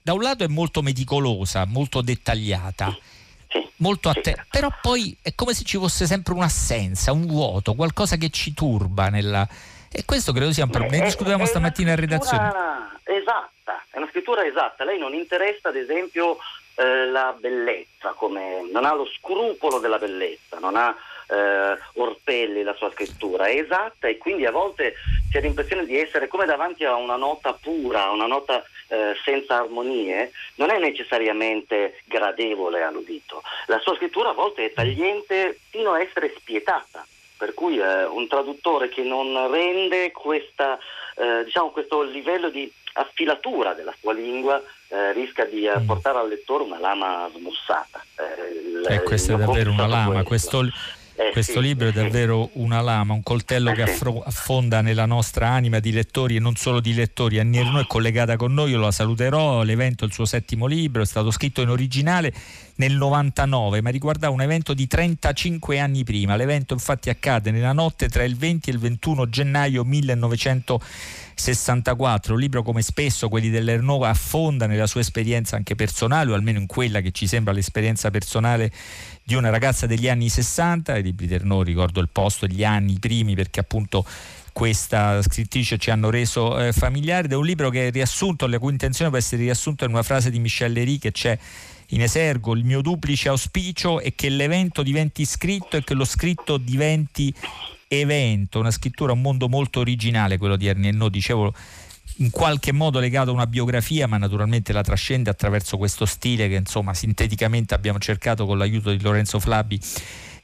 da 0.06 0.12
un 0.12 0.22
lato 0.22 0.44
è 0.44 0.46
molto 0.46 0.82
meticolosa, 0.82 1.64
molto 1.66 2.00
dettagliata, 2.00 2.96
sì, 3.48 3.68
molto 3.78 4.08
attenta, 4.08 4.42
sì. 4.42 4.48
però 4.52 4.68
poi 4.80 5.16
è 5.20 5.34
come 5.34 5.52
se 5.52 5.64
ci 5.64 5.78
fosse 5.78 6.06
sempre 6.06 6.32
un'assenza, 6.32 7.10
un 7.10 7.26
vuoto, 7.26 7.74
qualcosa 7.74 8.14
che 8.14 8.30
ci 8.30 8.54
turba 8.54 9.08
nella... 9.08 9.48
E 9.90 10.04
questo 10.04 10.30
credo 10.30 10.52
sia 10.52 10.62
un 10.62 10.70
problema. 10.70 11.02
Ne 11.02 11.08
discutiamo 11.08 11.44
stamattina 11.44 11.90
in 11.90 11.96
redazione. 11.96 12.52
Esatta, 13.02 13.84
è 13.90 13.96
una 13.96 14.06
scrittura 14.10 14.46
esatta. 14.46 14.84
Lei 14.84 14.96
non 14.96 15.12
interessa, 15.12 15.70
ad 15.70 15.76
esempio, 15.76 16.36
eh, 16.76 17.06
la 17.06 17.34
bellezza, 17.36 18.10
come... 18.10 18.64
non 18.70 18.84
ha 18.84 18.94
lo 18.94 19.08
scrupolo 19.18 19.80
della 19.80 19.98
bellezza, 19.98 20.60
non 20.60 20.76
ha 20.76 20.94
eh, 21.28 21.78
Orpelli 21.94 22.62
la 22.62 22.74
sua 22.74 22.90
scrittura, 22.92 23.46
è 23.46 23.58
esatta 23.58 24.08
e 24.08 24.18
quindi 24.18 24.46
a 24.46 24.50
volte 24.50 24.94
si 25.30 25.36
ha 25.36 25.40
l'impressione 25.40 25.84
di 25.84 25.98
essere 25.98 26.28
come 26.28 26.46
davanti 26.46 26.84
a 26.84 26.94
una 26.94 27.16
nota 27.16 27.52
pura, 27.52 28.10
una 28.10 28.26
nota 28.26 28.64
eh, 28.88 29.14
senza 29.24 29.56
armonie, 29.56 30.30
non 30.56 30.70
è 30.70 30.78
necessariamente 30.78 32.00
gradevole 32.04 32.82
all'udito. 32.82 33.42
La 33.66 33.78
sua 33.80 33.96
scrittura 33.96 34.30
a 34.30 34.34
volte 34.34 34.66
è 34.66 34.72
tagliente 34.72 35.58
fino 35.70 35.92
a 35.92 36.00
essere 36.00 36.32
spietata, 36.36 37.04
per 37.36 37.54
cui 37.54 37.78
eh, 37.78 38.04
un 38.04 38.26
traduttore 38.28 38.88
che 38.88 39.02
non 39.02 39.50
rende 39.50 40.12
questa, 40.12 40.78
eh, 41.16 41.44
diciamo, 41.44 41.70
questo 41.70 42.02
livello 42.02 42.48
di 42.48 42.70
affilatura 42.96 43.74
della 43.74 43.94
sua 44.00 44.12
lingua 44.12 44.62
eh, 44.88 45.12
rischia 45.12 45.44
di 45.44 45.66
eh, 45.66 45.78
mm. 45.78 45.86
portare 45.86 46.18
al 46.18 46.28
lettore 46.28 46.62
una 46.62 46.78
lama 46.78 47.28
smussata. 47.34 48.02
Eh, 48.16 48.94
e 48.94 49.02
questa 49.02 49.34
è 49.34 49.36
davvero 49.36 49.70
una 49.70 49.86
lama. 49.86 50.22
Questo, 50.22 50.62
eh, 51.18 51.30
Questo 51.32 51.60
sì, 51.60 51.66
libro 51.66 51.88
è 51.88 51.92
davvero 51.92 52.50
una 52.54 52.82
lama, 52.82 53.14
un 53.14 53.22
coltello 53.22 53.70
eh, 53.70 53.74
che 53.74 53.82
affro- 53.82 54.22
affonda 54.22 54.82
nella 54.82 55.06
nostra 55.06 55.48
anima 55.48 55.78
di 55.78 55.90
lettori 55.90 56.36
e 56.36 56.40
non 56.40 56.56
solo 56.56 56.78
di 56.78 56.92
lettori. 56.92 57.38
Annie 57.38 57.60
Ernaux 57.60 57.84
è 57.84 57.86
collegata 57.86 58.36
con 58.36 58.52
noi, 58.52 58.72
io 58.72 58.78
la 58.78 58.90
saluterò. 58.90 59.62
L'evento 59.62 60.04
è 60.04 60.08
il 60.08 60.12
suo 60.12 60.26
settimo 60.26 60.66
libro, 60.66 61.00
è 61.00 61.06
stato 61.06 61.30
scritto 61.30 61.62
in 61.62 61.70
originale 61.70 62.34
nel 62.76 62.92
99, 62.92 63.80
ma 63.80 63.88
riguardava 63.88 64.34
un 64.34 64.42
evento 64.42 64.74
di 64.74 64.86
35 64.86 65.78
anni 65.78 66.04
prima. 66.04 66.36
L'evento 66.36 66.74
infatti 66.74 67.08
accade 67.08 67.50
nella 67.50 67.72
notte 67.72 68.10
tra 68.10 68.22
il 68.22 68.36
20 68.36 68.68
e 68.68 68.72
il 68.74 68.78
21 68.78 69.28
gennaio 69.30 69.84
1964. 71.36 72.34
Un 72.34 72.40
libro 72.40 72.62
come 72.62 72.82
spesso 72.82 73.28
quelli 73.28 73.50
dell'Ernaux 73.50 74.04
affonda 74.04 74.66
nella 74.66 74.86
sua 74.86 75.00
esperienza 75.00 75.56
anche 75.56 75.74
personale, 75.74 76.32
o 76.32 76.34
almeno 76.34 76.58
in 76.58 76.66
quella 76.66 77.00
che 77.00 77.12
ci 77.12 77.26
sembra 77.26 77.52
l'esperienza 77.52 78.10
personale 78.10 78.72
di 79.22 79.34
una 79.34 79.50
ragazza 79.50 79.86
degli 79.86 80.08
anni 80.08 80.28
60, 80.28 80.96
i 80.96 81.02
libri 81.02 81.26
Ternò 81.26 81.62
ricordo 81.62 82.00
il 82.00 82.08
posto, 82.10 82.46
gli 82.46 82.64
anni 82.64 82.98
primi 82.98 83.34
perché 83.34 83.60
appunto 83.60 84.04
questa 84.52 85.20
scrittrice 85.20 85.76
ci 85.76 85.90
hanno 85.90 86.08
reso 86.08 86.58
eh, 86.58 86.72
familiari 86.72 87.26
ed 87.26 87.32
è 87.32 87.36
un 87.36 87.44
libro 87.44 87.68
che 87.68 87.88
è 87.88 87.90
riassunto, 87.90 88.46
la 88.46 88.58
cui 88.58 88.72
intenzione 88.72 89.10
può 89.10 89.18
essere 89.18 89.42
riassunta 89.42 89.84
in 89.84 89.90
una 89.90 90.02
frase 90.02 90.30
di 90.30 90.38
Michel 90.38 90.72
Léry 90.72 90.96
che 90.96 91.12
c'è 91.12 91.38
in 91.90 92.00
esergo, 92.00 92.54
il 92.54 92.64
mio 92.64 92.80
duplice 92.80 93.28
auspicio 93.28 94.00
è 94.00 94.14
che 94.14 94.28
l'evento 94.30 94.82
diventi 94.82 95.24
scritto 95.24 95.76
e 95.76 95.84
che 95.84 95.94
lo 95.94 96.04
scritto 96.04 96.56
diventi 96.56 97.32
evento, 97.88 98.58
una 98.58 98.70
scrittura, 98.70 99.12
un 99.12 99.20
mondo 99.20 99.48
molto 99.48 99.80
originale 99.80 100.38
quello 100.38 100.56
di 100.56 100.66
Ernennò, 100.66 101.08
dicevo 101.08 101.54
in 102.18 102.30
qualche 102.30 102.72
modo 102.72 102.98
legato 102.98 103.30
a 103.30 103.34
una 103.34 103.46
biografia, 103.46 104.06
ma 104.06 104.16
naturalmente 104.16 104.72
la 104.72 104.82
trascende 104.82 105.28
attraverso 105.30 105.76
questo 105.76 106.06
stile 106.06 106.48
che 106.48 106.54
insomma 106.54 106.94
sinteticamente 106.94 107.74
abbiamo 107.74 107.98
cercato 107.98 108.46
con 108.46 108.58
l'aiuto 108.58 108.90
di 108.90 109.00
Lorenzo 109.00 109.38
Flabi 109.38 109.78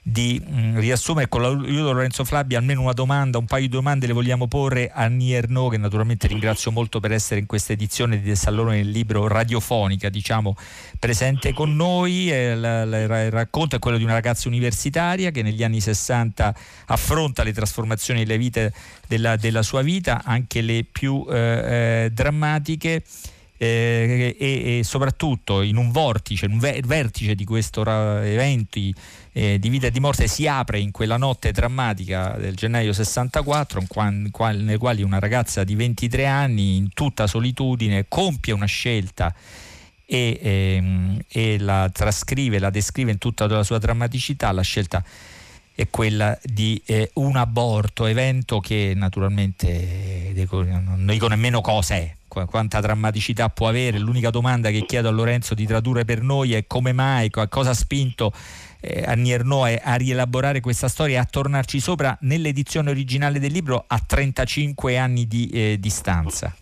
di 0.02 0.42
mh, 0.44 0.60
mm, 0.60 0.78
riassumere. 0.78 1.28
Con 1.28 1.42
l'aiuto 1.42 1.64
di 1.64 1.76
Lorenzo 1.76 2.24
Flabbi 2.24 2.56
almeno 2.56 2.82
una 2.82 2.92
domanda, 2.92 3.38
un 3.38 3.46
paio 3.46 3.62
di 3.62 3.68
domande 3.68 4.06
le 4.06 4.12
vogliamo 4.12 4.48
porre 4.48 4.90
a 4.92 5.06
Nierno 5.06 5.68
che 5.68 5.76
naturalmente 5.76 6.26
ringrazio 6.26 6.72
molto 6.72 6.98
per 6.98 7.12
essere 7.12 7.40
in 7.40 7.46
questa 7.46 7.72
edizione 7.72 8.20
di 8.20 8.34
Salone 8.34 8.76
del 8.76 8.90
Libro 8.90 9.28
radiofonica 9.28 10.08
diciamo 10.08 10.56
presente 10.98 11.52
con 11.52 11.74
noi. 11.76 12.30
Eh, 12.30 12.56
la, 12.56 12.84
la, 12.84 13.22
il 13.22 13.30
racconto 13.30 13.76
è 13.76 13.78
quello 13.78 13.96
di 13.96 14.04
una 14.04 14.14
ragazza 14.14 14.48
universitaria 14.48 15.30
che 15.30 15.42
negli 15.42 15.62
anni 15.62 15.80
60 15.80 16.54
affronta 16.86 17.42
le 17.44 17.52
trasformazioni 17.52 18.24
delle 18.24 18.38
vite 18.38 18.72
della, 19.06 19.36
della 19.36 19.62
sua 19.62 19.82
vita 19.82 20.22
anche 20.24 20.60
le 20.60 20.84
più 20.90 21.24
eh, 21.28 21.36
eh, 22.04 22.10
drammatiche 22.10 23.02
eh, 23.62 24.36
e, 24.38 24.78
e, 24.78 24.84
soprattutto 24.84 25.62
in 25.62 25.76
un 25.76 25.92
vortice, 25.92 26.46
un 26.46 26.58
vertice 26.58 27.36
di 27.36 27.44
questo 27.44 27.82
eventi 27.82 28.92
eh, 29.32 29.58
di 29.58 29.68
vita 29.68 29.86
e 29.86 29.90
di 29.90 30.00
morte 30.00 30.26
si 30.28 30.46
apre 30.46 30.78
in 30.78 30.90
quella 30.90 31.16
notte 31.16 31.52
drammatica 31.52 32.36
del 32.38 32.54
gennaio 32.54 32.92
64 32.92 33.80
in 33.80 33.86
qual, 34.30 34.56
nel 34.56 34.78
quale 34.78 35.02
una 35.02 35.18
ragazza 35.18 35.64
di 35.64 35.74
23 35.74 36.26
anni 36.26 36.76
in 36.76 36.90
tutta 36.92 37.26
solitudine 37.26 38.06
compie 38.08 38.52
una 38.52 38.66
scelta 38.66 39.34
e, 40.04 40.38
ehm, 40.42 41.18
e 41.28 41.58
la 41.58 41.88
trascrive, 41.90 42.58
la 42.58 42.68
descrive 42.68 43.10
in 43.12 43.18
tutta 43.18 43.46
la 43.46 43.62
sua 43.62 43.78
drammaticità, 43.78 44.52
la 44.52 44.62
scelta 44.62 45.02
è 45.74 45.88
quella 45.88 46.38
di 46.42 46.80
eh, 46.84 47.10
un 47.14 47.36
aborto, 47.36 48.04
evento 48.04 48.60
che 48.60 48.92
naturalmente 48.94 50.32
dico, 50.34 50.62
non 50.62 51.06
dico 51.06 51.28
nemmeno 51.28 51.62
cosa 51.62 51.94
è, 51.94 52.14
quanta 52.28 52.80
drammaticità 52.80 53.48
può 53.48 53.68
avere. 53.68 53.98
L'unica 53.98 54.28
domanda 54.28 54.70
che 54.70 54.84
chiedo 54.84 55.08
a 55.08 55.12
Lorenzo 55.12 55.54
di 55.54 55.64
tradurre 55.64 56.04
per 56.04 56.20
noi 56.20 56.52
è 56.52 56.66
come 56.66 56.92
mai, 56.92 57.30
cosa 57.30 57.70
ha 57.70 57.74
spinto 57.74 58.32
eh, 58.82 59.04
a 59.06 59.14
Nierno 59.14 59.64
a 59.64 59.94
rielaborare 59.94 60.60
questa 60.60 60.88
storia 60.88 61.16
e 61.16 61.20
a 61.20 61.24
tornarci 61.24 61.80
sopra 61.80 62.16
nell'edizione 62.22 62.90
originale 62.90 63.38
del 63.38 63.52
libro 63.52 63.84
a 63.86 63.98
35 64.04 64.98
anni 64.98 65.26
di 65.26 65.48
eh, 65.52 65.76
distanza. 65.78 66.54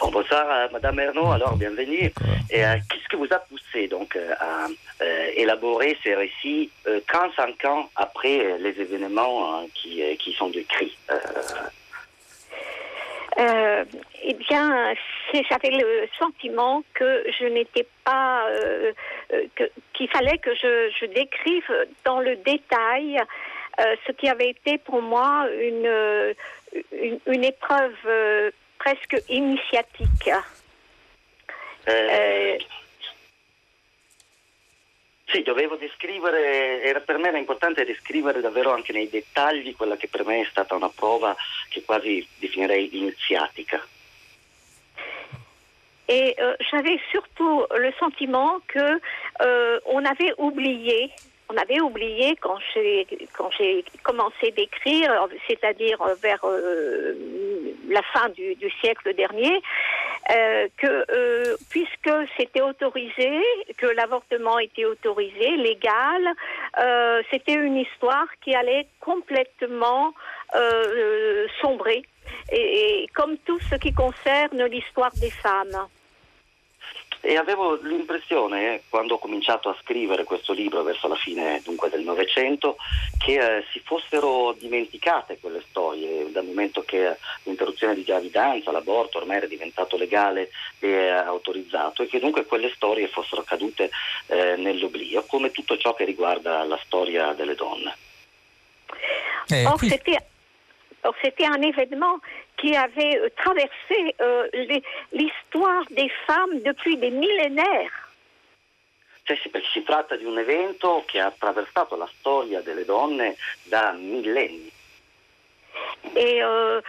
Oh, 0.00 0.10
bonsoir 0.10 0.46
euh, 0.48 0.68
Madame 0.70 1.00
Ernaud, 1.00 1.32
alors 1.32 1.56
bienvenue. 1.56 2.12
Et 2.50 2.64
euh, 2.64 2.76
qu'est-ce 2.88 3.08
qui 3.08 3.16
vous 3.16 3.32
a 3.32 3.38
poussé 3.38 3.88
donc 3.88 4.14
euh, 4.14 4.34
à 4.38 4.68
euh, 5.02 5.30
élaborer 5.36 5.96
ces 6.02 6.14
récits 6.14 6.70
35 7.08 7.64
euh, 7.64 7.68
ans 7.68 7.90
après 7.96 8.58
les 8.60 8.80
événements 8.80 9.66
qui, 9.74 10.02
qui, 10.18 10.32
sont 10.32 10.48
décrits 10.48 10.96
euh, 13.38 13.84
eh 14.22 14.34
bien, 14.34 14.94
j'avais 15.32 15.70
le 15.70 16.08
sentiment 16.18 16.82
que 16.94 17.24
je 17.38 17.44
n'étais 17.46 17.86
pas, 18.04 18.48
euh, 18.48 18.92
qu'il 19.92 20.08
fallait 20.08 20.38
que 20.38 20.54
je, 20.54 20.90
je, 20.98 21.06
décrive 21.06 21.70
dans 22.04 22.20
le 22.20 22.36
détail 22.36 23.20
euh, 23.78 23.96
ce 24.06 24.12
qui 24.12 24.28
avait 24.28 24.50
été 24.50 24.78
pour 24.78 25.02
moi 25.02 25.48
une, 25.60 26.34
une, 26.92 27.18
une 27.26 27.44
épreuve 27.44 28.52
presque 28.78 29.22
initiatique. 29.28 30.30
Sì, 35.28 35.42
dovevo 35.42 35.74
descrivere, 35.74 36.82
era, 36.82 37.00
per 37.00 37.18
me 37.18 37.28
era 37.28 37.38
importante 37.38 37.84
descrivere 37.84 38.40
davvero 38.40 38.72
anche 38.72 38.92
nei 38.92 39.08
dettagli 39.08 39.74
quella 39.74 39.96
che 39.96 40.06
per 40.06 40.24
me 40.24 40.42
è 40.42 40.46
stata 40.48 40.76
una 40.76 40.88
prova 40.88 41.34
che 41.68 41.82
quasi 41.82 42.26
definirei 42.38 42.96
iniziatica. 42.96 43.84
Et 46.08 46.38
euh, 46.38 46.54
j'avais 46.70 47.00
surtout 47.10 47.66
le 47.76 47.92
sentiment 47.98 48.60
que 48.68 49.00
euh, 49.40 49.80
on 49.86 50.04
avait 50.04 50.32
oublié 50.38 51.10
on 51.48 51.56
avait 51.56 51.80
oublié 51.80 52.36
quand 52.36 52.58
j'ai 52.72 53.06
quand 53.32 53.50
j'ai 53.56 53.84
commencé 54.02 54.50
d'écrire, 54.52 55.28
c'est-à-dire 55.46 55.98
vers 56.20 56.44
euh, 56.44 57.14
la 57.88 58.02
fin 58.02 58.28
du, 58.30 58.54
du 58.56 58.70
siècle 58.80 59.14
dernier, 59.14 59.60
euh, 60.30 60.66
que 60.76 60.86
euh, 60.86 61.56
puisque 61.70 62.10
c'était 62.36 62.60
autorisé, 62.60 63.40
que 63.76 63.86
l'avortement 63.86 64.58
était 64.58 64.84
autorisé, 64.84 65.56
légal, 65.56 66.22
euh, 66.80 67.22
c'était 67.30 67.54
une 67.54 67.76
histoire 67.76 68.26
qui 68.42 68.54
allait 68.54 68.88
complètement 69.00 70.12
sombrer, 71.60 72.02
et 72.50 73.06
comme 73.14 73.36
tout 73.38 73.58
ce 73.68 73.74
qui 73.74 73.92
concerne 73.92 74.64
l'histoire 74.64 75.10
des 75.20 75.30
femmes. 75.30 75.86
E 77.26 77.36
avevo 77.36 77.74
l'impressione, 77.82 78.74
eh, 78.74 78.82
quando 78.88 79.14
ho 79.14 79.18
cominciato 79.18 79.68
a 79.68 79.76
scrivere 79.82 80.22
questo 80.22 80.52
libro 80.52 80.84
verso 80.84 81.08
la 81.08 81.16
fine 81.16 81.60
dunque, 81.64 81.90
del 81.90 82.02
Novecento, 82.02 82.76
che 83.18 83.32
eh, 83.32 83.64
si 83.72 83.80
fossero 83.80 84.54
dimenticate 84.56 85.40
quelle 85.40 85.60
storie, 85.68 86.30
dal 86.30 86.44
momento 86.44 86.82
che 86.82 87.16
l'interruzione 87.42 87.96
di 87.96 88.04
gravidanza, 88.04 88.70
l'aborto 88.70 89.18
ormai 89.18 89.38
era 89.38 89.46
diventato 89.46 89.96
legale 89.96 90.50
e 90.78 90.88
eh, 90.88 91.08
autorizzato, 91.08 92.04
e 92.04 92.06
che 92.06 92.20
dunque 92.20 92.44
quelle 92.44 92.70
storie 92.72 93.08
fossero 93.08 93.42
cadute 93.42 93.90
eh, 94.28 94.54
nell'oblio, 94.54 95.24
come 95.24 95.50
tutto 95.50 95.76
ciò 95.78 95.94
che 95.94 96.04
riguarda 96.04 96.62
la 96.62 96.78
storia 96.84 97.32
delle 97.32 97.56
donne. 97.56 97.96
Eh, 99.48 99.66
oh, 99.66 99.76
qui... 99.76 99.88
c'était 101.22 101.48
un 101.48 101.62
événement 101.62 102.20
qui 102.56 102.74
avait 102.74 103.18
euh, 103.18 103.28
traversé 103.36 104.14
euh, 104.20 104.48
l'histoire 105.12 105.84
des 105.90 106.10
femmes 106.26 106.60
depuis 106.64 106.96
des 106.96 107.10
millénaires. 107.10 108.06
Cioè, 109.24 109.36
si 109.72 109.82
tratta 109.82 110.16
di 110.16 110.24
un 110.24 110.38
evento 110.38 111.02
che 111.04 111.18
ha 111.18 111.26
attraversato 111.26 111.96
la 111.96 112.08
storia 112.18 112.60
delle 112.60 112.84
donne 112.84 113.34
da 113.64 113.92
millenni. 113.92 114.70
Et 116.14 116.42
euh, 116.42 116.80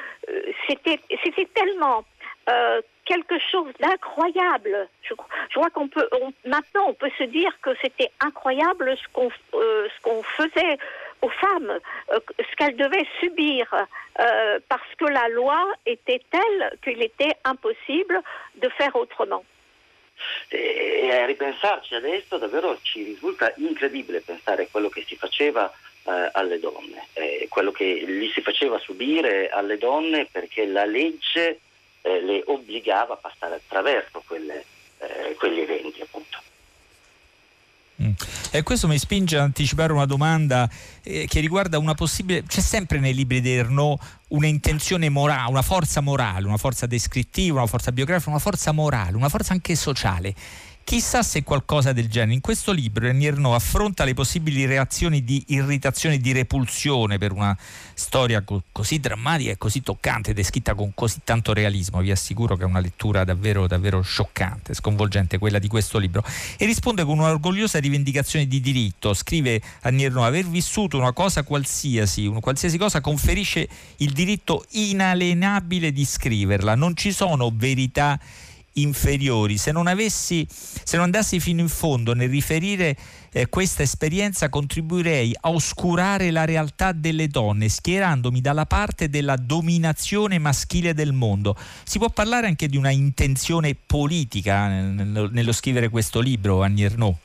c'était 0.68 1.50
tellement 1.56 2.06
euh, 2.50 2.82
quelque 3.06 3.40
chose 3.52 3.74
d'incroyable. 3.80 4.88
Je, 5.02 5.14
je, 5.50 5.56
crois 5.56 5.70
qu'on 5.72 5.88
peut, 5.88 6.08
on, 6.22 6.32
maintenant, 6.46 6.86
on 6.88 6.94
peut 6.94 7.12
se 7.18 7.24
dire 7.24 7.52
que 7.62 7.72
c'était 7.82 8.12
incroyable 8.20 8.96
ce 8.98 9.08
qu'on 9.14 9.30
euh, 9.56 9.88
qu'on 10.04 10.22
faisait 10.24 10.78
aux 11.22 11.30
femmes, 11.30 11.80
euh, 12.12 12.20
ce 12.38 12.56
qu'elles 12.56 12.76
devaient 12.78 13.08
subir, 13.20 13.74
euh, 13.74 14.60
parce 14.70 14.96
que 14.98 15.06
la 15.06 15.28
loi 15.30 15.66
était 15.86 16.22
telle 16.30 16.78
qu'il 16.84 17.02
était 17.02 17.36
impossible 17.44 18.22
de 18.56 18.70
faire 18.70 18.96
autrement. 18.96 19.44
E 20.50 21.12
a 21.12 21.26
ripensarci 21.26 21.94
adesso 21.94 22.38
davvero 22.38 22.80
ci 22.82 23.04
risulta 23.04 23.54
incredibile 23.58 24.22
pensare 24.22 24.64
a 24.64 24.68
quello 24.70 24.90
che 24.90 25.04
si 25.06 25.16
faceva 25.16 25.72
eh, 26.06 26.30
alle 26.34 26.60
donne, 26.60 27.08
eh, 27.14 27.48
quello 27.50 27.72
che 27.72 28.04
li 28.06 28.30
si 28.32 28.42
faceva 28.42 28.80
subire 28.80 29.50
alle 29.50 29.78
donne 29.78 30.28
perché 30.32 30.66
la 30.66 30.86
legge 30.86 31.60
eh, 32.02 32.22
le 32.22 32.42
obbligava 32.46 33.14
a 33.14 33.18
passare 33.18 33.56
attraverso 33.56 34.24
quelle, 34.26 34.66
eh, 35.00 35.36
quegli 35.36 35.60
eventi 35.60 36.02
appunto. 36.02 36.40
Mm. 38.02 38.12
E 38.52 38.64
questo 38.64 38.88
mi 38.88 38.98
spinge 38.98 39.38
a 39.38 39.44
anticipare 39.44 39.92
una 39.92 40.06
domanda 40.06 40.70
eh, 41.04 41.26
che 41.28 41.40
riguarda 41.40 41.78
una 41.80 41.94
possibile. 41.96 42.44
C'è 42.44 42.62
sempre 42.62 43.00
nei 43.00 43.14
libri 43.14 43.42
di 43.42 43.54
Ernaud 43.54 44.00
una 44.30 44.48
intenzione 44.48 45.10
morale, 45.10 45.50
una 45.50 45.62
forza 45.62 46.02
morale, 46.02 46.46
una 46.46 46.58
forza 46.58 46.86
descrittiva, 46.86 47.60
una 47.60 47.68
forza 47.68 47.92
biografica, 47.92 48.30
una 48.30 48.40
forza 48.40 48.72
morale, 48.72 49.16
una 49.16 49.30
forza 49.30 49.54
anche 49.54 49.76
sociale 49.76 50.36
Chissà 50.88 51.22
se 51.22 51.44
qualcosa 51.44 51.92
del 51.92 52.08
genere. 52.08 52.36
In 52.36 52.40
questo 52.40 52.72
libro 52.72 53.12
Nierno 53.12 53.54
affronta 53.54 54.06
le 54.06 54.14
possibili 54.14 54.66
reazioni 54.66 55.22
di 55.22 55.44
irritazione 55.48 56.16
e 56.16 56.20
di 56.20 56.32
repulsione 56.32 57.18
per 57.18 57.34
una 57.34 57.58
storia 57.94 58.42
co- 58.42 58.64
così 58.72 58.98
drammatica 59.02 59.52
e 59.52 59.58
così 59.58 59.82
toccante, 59.82 60.34
descritta 60.34 60.76
con 60.76 60.94
così 60.94 61.20
tanto 61.26 61.52
realismo. 61.52 62.00
Vi 62.00 62.10
assicuro 62.10 62.56
che 62.56 62.64
è 62.64 62.66
una 62.66 62.80
lettura 62.80 63.26
davvero, 63.26 63.68
davvero 63.68 64.00
scioccante, 64.00 64.74
sconvolgente 64.74 65.40
quella 65.40 65.60
di 65.60 65.68
questo 65.68 65.98
libro. 65.98 66.24
E 66.56 66.66
risponde 66.66 67.04
con 67.04 67.20
un'orgogliosa 67.20 67.80
rivendicazione 67.80 68.48
di 68.48 68.62
diritto. 68.62 69.14
Scrive 69.14 69.62
a 69.82 69.90
Nierno: 69.90 70.24
aver 70.24 70.48
vissuto 70.48 70.98
una 70.98 71.12
cosa 71.12 71.44
qualsiasi, 71.44 72.28
una 72.28 72.40
qualsiasi 72.40 72.78
cosa 72.78 73.02
conferisce 73.02 73.68
il 73.98 74.14
diritto 74.14 74.64
inalienabile 74.70 75.92
di 75.92 76.06
scriverla. 76.06 76.76
Non 76.76 76.96
ci 76.96 77.12
sono 77.12 77.52
verità 77.54 78.18
inferiori. 78.82 79.58
Se 79.58 79.72
non, 79.72 79.88
avessi, 79.88 80.46
se 80.50 80.96
non 80.96 81.06
andassi 81.06 81.40
fino 81.40 81.62
in 81.62 81.70
fondo 81.70 82.14
nel 82.14 82.30
riferire 82.30 82.96
eh, 83.32 83.48
questa 83.48 83.84
esperienza, 83.84 84.50
contribuirei 84.50 85.36
a 85.42 85.52
oscurare 85.52 86.32
la 86.32 86.46
realtà 86.46 86.92
delle 86.92 87.28
donne, 87.28 87.70
schierandomi 87.70 88.42
dalla 88.42 88.66
parte 88.66 89.10
della 89.10 89.36
dominazione 89.36 90.40
maschile 90.40 90.94
del 90.94 91.14
mondo. 91.14 91.56
Si 91.84 91.98
può 91.98 92.10
parlare 92.10 92.48
anche 92.48 92.68
di 92.68 92.78
una 92.78 92.92
intenzione 92.92 93.76
politica 93.76 94.68
nello, 94.68 95.30
nello 95.32 95.52
scrivere 95.52 95.90
questo 95.90 96.20
libro, 96.20 96.64
Ernaux? 96.64 97.16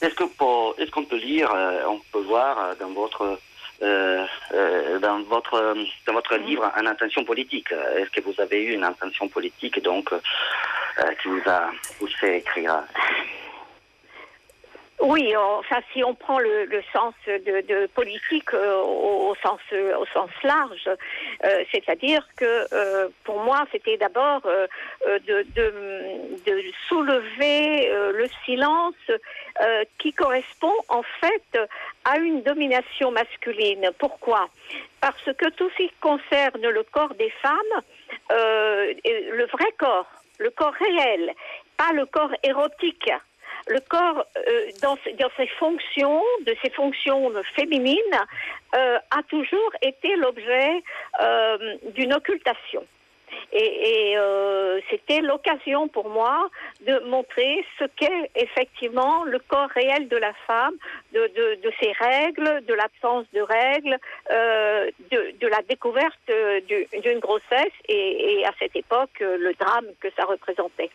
Est-ce 0.00 0.14
qu'on 0.16 1.06
peut, 1.06 1.16
lire, 1.16 1.50
euh, 1.50 1.88
on 1.88 2.00
peut 2.12 2.24
voir 2.26 2.58
euh, 2.58 2.74
dans 2.78 2.92
votre 2.92 3.38
Euh, 3.82 4.24
euh, 4.52 4.98
dans 5.00 5.20
votre 5.22 5.74
dans 6.06 6.12
votre 6.12 6.36
livre 6.36 6.70
une 6.78 6.86
intention 6.86 7.24
politique. 7.24 7.72
Est-ce 7.72 8.10
que 8.10 8.20
vous 8.20 8.40
avez 8.40 8.62
eu 8.62 8.72
une 8.72 8.84
intention 8.84 9.28
politique 9.28 9.82
donc 9.82 10.12
euh, 10.12 10.18
qui 11.20 11.28
vous 11.28 11.42
a 11.46 11.70
poussé 11.98 12.26
à 12.26 12.34
écrire? 12.36 12.84
Oui, 15.00 15.34
enfin, 15.36 15.80
si 15.92 16.04
on 16.04 16.14
prend 16.14 16.38
le, 16.38 16.66
le 16.66 16.82
sens 16.92 17.14
de, 17.26 17.60
de 17.66 17.86
politique 17.88 18.54
euh, 18.54 18.80
au, 18.80 19.34
sens 19.42 19.60
au 19.72 20.06
sens 20.06 20.30
large, 20.44 20.88
euh, 20.88 21.64
c'est-à-dire 21.72 22.26
que 22.36 22.66
euh, 22.72 23.08
pour 23.24 23.40
moi, 23.40 23.66
c'était 23.72 23.96
d'abord 23.96 24.42
euh, 24.46 24.66
euh, 25.08 25.18
de, 25.26 25.46
de, 25.56 25.72
de, 26.46 26.62
soulever 26.88 27.90
euh, 27.90 28.12
le 28.12 28.28
silence 28.44 28.94
qui 29.98 30.12
correspond 30.12 30.74
en 30.88 31.02
fait 31.02 31.58
à 32.04 32.18
une 32.18 32.42
domination 32.42 33.12
masculine. 33.12 33.90
Pourquoi? 33.98 34.48
Parce 35.00 35.30
que 35.38 35.48
tout 35.50 35.70
ce 35.70 35.84
qui 35.84 35.92
concerne 36.00 36.60
le 36.60 36.82
corps 36.82 37.14
des 37.14 37.30
femmes, 37.30 37.82
le 38.30 39.46
vrai 39.46 39.70
corps, 39.78 40.10
le 40.38 40.50
corps 40.50 40.74
réel 40.74 41.34
pas 41.76 41.92
le 41.92 42.06
corps 42.06 42.34
érotique. 42.42 43.10
Le 43.66 43.80
corps, 43.80 44.26
euh, 44.36 44.70
dans, 44.82 44.96
ses 45.36 45.46
fonctions, 45.46 46.22
de 46.46 46.54
ses 46.62 46.70
fonctions 46.70 47.32
féminines, 47.54 47.96
euh, 48.74 48.98
a 49.10 49.22
toujours 49.28 49.70
été 49.80 50.16
l'objet 50.16 50.82
euh, 51.22 51.76
d'une 51.94 52.12
occultation. 52.12 52.84
Et, 53.52 54.16
c'était 54.90 55.20
l'occasion 55.20 55.88
pour 55.88 56.08
moi 56.08 56.48
de 56.86 56.98
montrer 57.08 57.64
ce 57.78 57.84
qu'est 57.96 58.30
effectivement 58.36 59.24
le 59.24 59.38
corps 59.40 59.68
réel 59.70 60.08
de 60.08 60.16
la 60.16 60.32
femme, 60.46 60.74
de, 61.12 61.72
ses 61.80 61.92
règles, 61.92 62.64
de 62.64 62.74
l'absence 62.74 63.26
de 63.32 63.40
règles, 63.40 63.98
de, 64.30 65.34
de, 65.40 65.46
la 65.48 65.62
découverte 65.68 66.30
d'une 66.68 67.18
grossesse 67.18 67.74
et, 67.88 68.38
et, 68.38 68.46
à 68.46 68.52
cette 68.58 68.76
époque 68.76 69.18
le 69.20 69.52
drame 69.54 69.86
que 70.00 70.08
ça 70.16 70.24
représentait. 70.24 70.90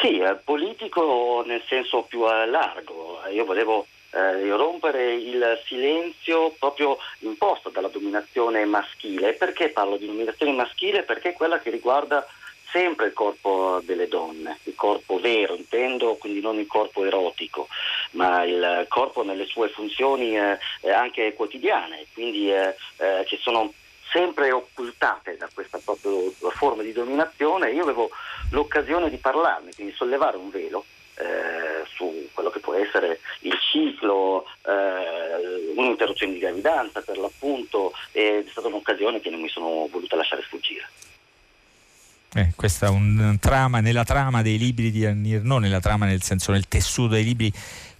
Sì, 0.00 0.22
politico 0.44 1.42
nel 1.46 1.62
senso 1.66 2.02
più 2.02 2.24
largo. 2.24 3.20
Io 3.30 3.44
volevo 3.44 3.86
eh, 4.12 4.48
rompere 4.50 5.14
il 5.14 5.60
silenzio 5.66 6.54
proprio 6.58 6.98
imposto 7.20 7.68
dalla 7.68 7.88
dominazione 7.88 8.64
maschile. 8.64 9.34
Perché 9.34 9.68
parlo 9.68 9.96
di 9.96 10.06
dominazione 10.06 10.52
maschile? 10.52 11.02
Perché 11.02 11.30
è 11.30 11.34
quella 11.34 11.58
che 11.58 11.70
riguarda 11.70 12.26
sempre 12.70 13.06
il 13.06 13.12
corpo 13.12 13.80
delle 13.82 14.08
donne, 14.08 14.58
il 14.64 14.74
corpo 14.74 15.18
vero 15.18 15.54
intendo, 15.54 16.14
quindi 16.16 16.40
non 16.40 16.58
il 16.58 16.66
corpo 16.66 17.04
erotico, 17.04 17.68
ma 18.12 18.44
il 18.44 18.86
corpo 18.88 19.22
nelle 19.24 19.46
sue 19.46 19.68
funzioni 19.68 20.38
eh, 20.38 20.58
anche 20.90 21.34
quotidiane, 21.34 22.06
quindi 22.12 22.52
eh, 22.52 22.76
eh, 22.98 23.24
che 23.26 23.38
sono 23.40 23.72
sempre 24.10 24.50
occultate 24.52 25.36
da 25.36 25.48
questa 25.52 25.78
proprio 25.82 26.32
forma 26.50 26.82
di 26.82 26.92
dominazione. 26.92 27.70
Io 27.70 27.82
avevo 27.82 28.10
l'occasione 28.50 29.10
di 29.10 29.16
parlarne, 29.16 29.72
quindi 29.74 29.92
sollevare 29.94 30.36
un 30.36 30.50
velo 30.50 30.84
eh, 31.16 31.84
su 31.94 32.28
quello 32.32 32.50
che 32.50 32.60
può 32.60 32.74
essere 32.74 33.20
il 33.40 33.56
ciclo, 33.70 34.46
eh, 34.66 35.72
un'interruzione 35.76 36.32
di 36.32 36.38
gravidanza 36.38 37.00
per 37.02 37.18
l'appunto, 37.18 37.92
ed 38.12 38.46
è 38.46 38.50
stata 38.50 38.68
un'occasione 38.68 39.20
che 39.20 39.30
non 39.30 39.40
mi 39.40 39.48
sono 39.48 39.88
voluta 39.90 40.16
lasciare 40.16 40.42
sfuggire. 40.42 40.88
Eh, 42.32 42.52
questa 42.54 42.86
è 42.86 42.88
un 42.88 43.38
trama 43.40 43.80
nella 43.80 44.04
trama 44.04 44.40
dei 44.40 44.56
libri 44.56 44.92
di 44.92 45.04
Anir, 45.04 45.42
non 45.42 45.62
nella 45.62 45.80
trama 45.80 46.06
nel 46.06 46.22
senso 46.22 46.52
nel 46.52 46.68
tessuto 46.68 47.14
dei 47.14 47.24
libri 47.24 47.52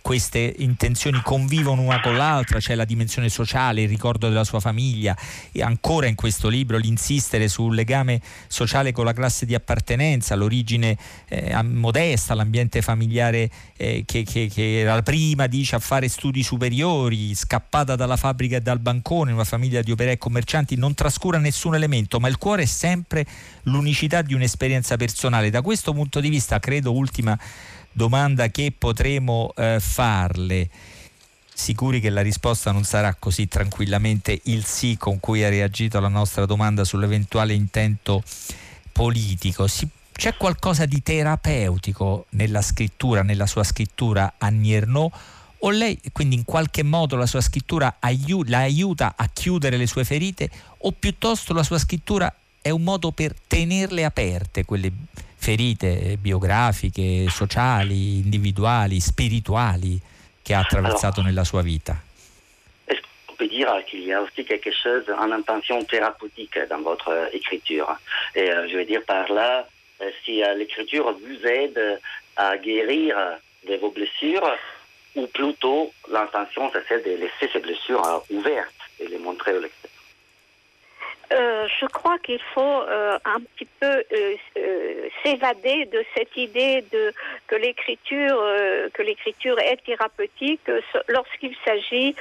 queste 0.03 0.55
intenzioni 0.59 1.21
convivono 1.23 1.83
una 1.83 2.01
con 2.01 2.17
l'altra, 2.17 2.59
c'è 2.59 2.75
la 2.75 2.85
dimensione 2.85 3.29
sociale, 3.29 3.83
il 3.83 3.89
ricordo 3.89 4.29
della 4.29 4.45
sua 4.45 4.61
famiglia 4.61 5.17
e 5.53 5.63
ancora 5.63 6.07
in 6.07 6.15
questo 6.15 6.49
libro 6.49 6.79
l'insistere 6.79 7.49
sul 7.49 7.75
legame 7.75 8.21
sociale 8.49 8.93
con 8.93 9.05
la 9.05 9.13
classe 9.13 9.47
di 9.47 9.55
appartenenza, 9.55 10.35
l'origine 10.35 10.97
eh, 11.29 11.61
modesta, 11.63 12.35
l'ambiente 12.35 12.83
familiare 12.83 13.51
eh, 13.77 14.03
che, 14.07 14.25
che, 14.25 14.49
che, 14.53 14.81
era 14.81 15.01
prima 15.03 15.47
dice 15.47 15.77
a 15.77 15.79
fare 15.79 16.09
studi 16.09 16.43
superiori, 16.43 17.35
scappata 17.35 17.97
dalla 17.97 18.17
fabbrica 18.17 18.57
e 18.57 18.61
dal 18.61 18.81
bancone, 18.81 19.33
una 19.33 19.45
famiglia 19.45 19.83
di 19.83 19.93
operai 19.93 20.15
e 20.15 20.19
commercianti, 20.19 20.77
non 20.77 20.95
trascura 20.95 21.39
nessun 21.39 21.75
elemento, 21.75 22.19
ma 22.21 22.29
il 22.29 22.39
cuore 22.39 22.63
è 22.63 22.67
sempre 22.67 23.27
l'unicità 23.65 24.23
di 24.23 24.35
un'esperienza 24.35 24.97
personale. 24.97 25.51
Da 25.51 25.63
questo 25.63 25.93
punto 25.93 26.21
di 26.21 26.29
vista, 26.29 26.59
credo, 26.59 26.93
ultima 26.93 27.39
domanda 27.93 28.49
che 28.49 28.73
potremo 28.77 29.53
eh, 29.57 29.79
farle. 29.81 30.69
Sicuri 31.53 32.01
che 32.01 32.09
la 32.09 32.23
risposta 32.23 32.73
non 32.73 32.85
sarà 32.85 33.15
così 33.19 33.47
tranquillamente 33.47 34.41
il 34.45 34.65
sì 34.65 34.97
con 34.97 35.21
cui 35.21 35.45
ha 35.45 35.49
reagito 35.49 35.99
alla 35.99 36.09
nostra 36.09 36.47
domanda 36.47 36.85
sull'eventuale 36.85 37.53
intento 37.53 38.23
politico. 38.93 39.67
Si, 39.67 39.87
c'è 40.13 40.37
qualcosa 40.37 40.87
di 40.87 41.03
terapeutico 41.03 42.27
nella 42.31 42.63
scrittura, 42.63 43.23
nella 43.23 43.47
sua 43.47 43.65
scrittura 43.65 44.35
a 44.39 44.49
Nierno? 44.49 45.13
O 45.63 45.71
lei 45.71 46.01
quindi 46.13 46.37
in 46.37 46.45
qualche 46.45 46.83
modo 46.83 47.17
la 47.17 47.27
sua 47.27 47.43
scrittura 47.43 47.97
aiu- 47.99 48.49
la 48.49 48.61
aiuta 48.61 49.13
a 49.15 49.29
chiudere 49.31 49.77
le 49.77 49.87
sue 49.87 50.05
ferite 50.05 50.49
o 50.79 50.93
piuttosto 50.93 51.53
la 51.53 51.63
sua 51.63 51.79
scrittura 51.79 52.35
è 52.63 52.71
un 52.71 52.83
modo 52.83 53.11
per 53.11 53.35
tenerle 53.47 54.05
aperte 54.05 54.65
quelle 54.65 54.91
ferite 54.91 55.30
biografiche, 56.19 57.29
sociali, 57.29 58.19
individuali, 58.19 59.01
spirituali 59.01 60.01
che 60.43 60.55
ha 60.55 60.61
attraversato 60.61 61.23
nella 61.23 61.45
sua 61.45 61.63
vita. 61.63 61.97
On 63.27 63.35
peut 63.37 63.49
dire 63.49 63.83
qu'il 63.87 64.05
y 64.05 64.13
a 64.13 64.21
aussi 64.21 64.45
quelque 64.45 64.71
chose 64.71 65.09
en 65.09 65.33
intention 65.33 65.83
thérapeutique 65.85 66.59
dans 66.69 66.83
votre 66.83 67.31
écriture. 67.33 67.99
Et 68.35 68.51
euh, 68.51 68.69
je 68.69 68.77
veux 68.77 68.85
dire 68.85 69.03
par 69.05 69.33
là, 69.33 69.67
euh, 70.03 70.11
si 70.25 70.43
euh, 70.43 70.55
l'écriture 70.55 71.11
vous 71.13 71.47
aide 71.47 72.01
à 72.37 72.59
guérir 72.59 73.17
de 73.67 73.77
vos 73.77 73.91
blessures, 73.91 74.47
ou 75.15 75.27
plutôt 75.27 75.93
l'intention 76.11 76.71
c'est 76.89 77.05
de 77.05 77.13
laisser 77.17 77.49
ces 77.53 77.61
blessures 77.61 78.23
ouvertes 78.29 78.75
et 78.99 79.09
les 79.09 79.19
montrer 79.19 79.55
au 79.57 79.61
lecteur. 79.61 79.80
Euh, 81.33 81.69
je 81.81 81.87
crois 81.87 82.19
qu'il 82.19 82.41
faut 82.55 82.61
euh, 82.61 83.17
un 83.25 83.41
petit 83.41 83.69
peu 83.81 83.87
euh, 83.87 84.35
euh 84.57 85.09
s'évader 85.23 85.85
de 85.87 86.03
cette 86.17 86.37
idée 86.37 86.83
de 86.93 87.13
que 87.47 87.55
l'écriture 87.55 88.39
euh, 88.41 88.89
que 88.93 89.03
l'écriture 89.03 89.59
est 89.61 89.77
thérapeutique 89.85 90.69
lorsqu'il 91.09 91.55
s'agit, 91.65 92.17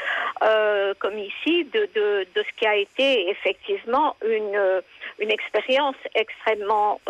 comme 0.99 1.17
ici, 1.17 1.65
de, 1.65 1.89
de, 1.95 2.27
de, 2.35 2.43
ce 2.43 2.59
qui 2.59 2.67
a 2.67 2.75
été 2.75 3.29
effectivement 3.29 4.15
une 4.25 4.81
une 5.19 5.31
expérience 5.31 5.95
extrêmement 6.13 7.01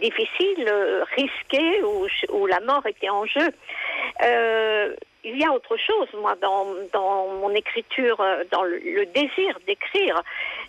difficile, 0.00 0.70
risquée, 1.16 1.82
où, 1.82 2.06
où, 2.30 2.46
la 2.46 2.60
mort 2.60 2.86
était 2.86 3.08
en 3.08 3.24
jeu 3.26 3.48
il 5.24 5.38
y 5.38 5.44
a 5.44 5.52
autre 5.52 5.76
chose, 5.76 6.08
moi, 6.14 6.36
dans, 6.40 7.28
mon 7.40 7.50
écriture, 7.54 8.20
euh, 8.20 8.44
dans 8.50 8.62
le, 8.62 9.06
désir 9.06 9.58
d'écrire, 9.66 10.22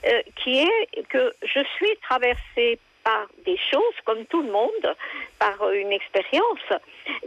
euh, 0.08 0.22
qui 0.38 0.60
est 0.60 1.04
que 1.10 1.34
je 1.44 1.64
suis 1.76 1.96
traversée 2.02 2.80
par 3.04 3.28
des 3.46 3.58
choses, 3.58 3.96
comme 4.06 4.26
tout 4.26 4.42
le 4.42 4.52
monde, 4.52 4.96
par 5.40 5.72
une 5.72 5.92
expérience, 5.92 6.68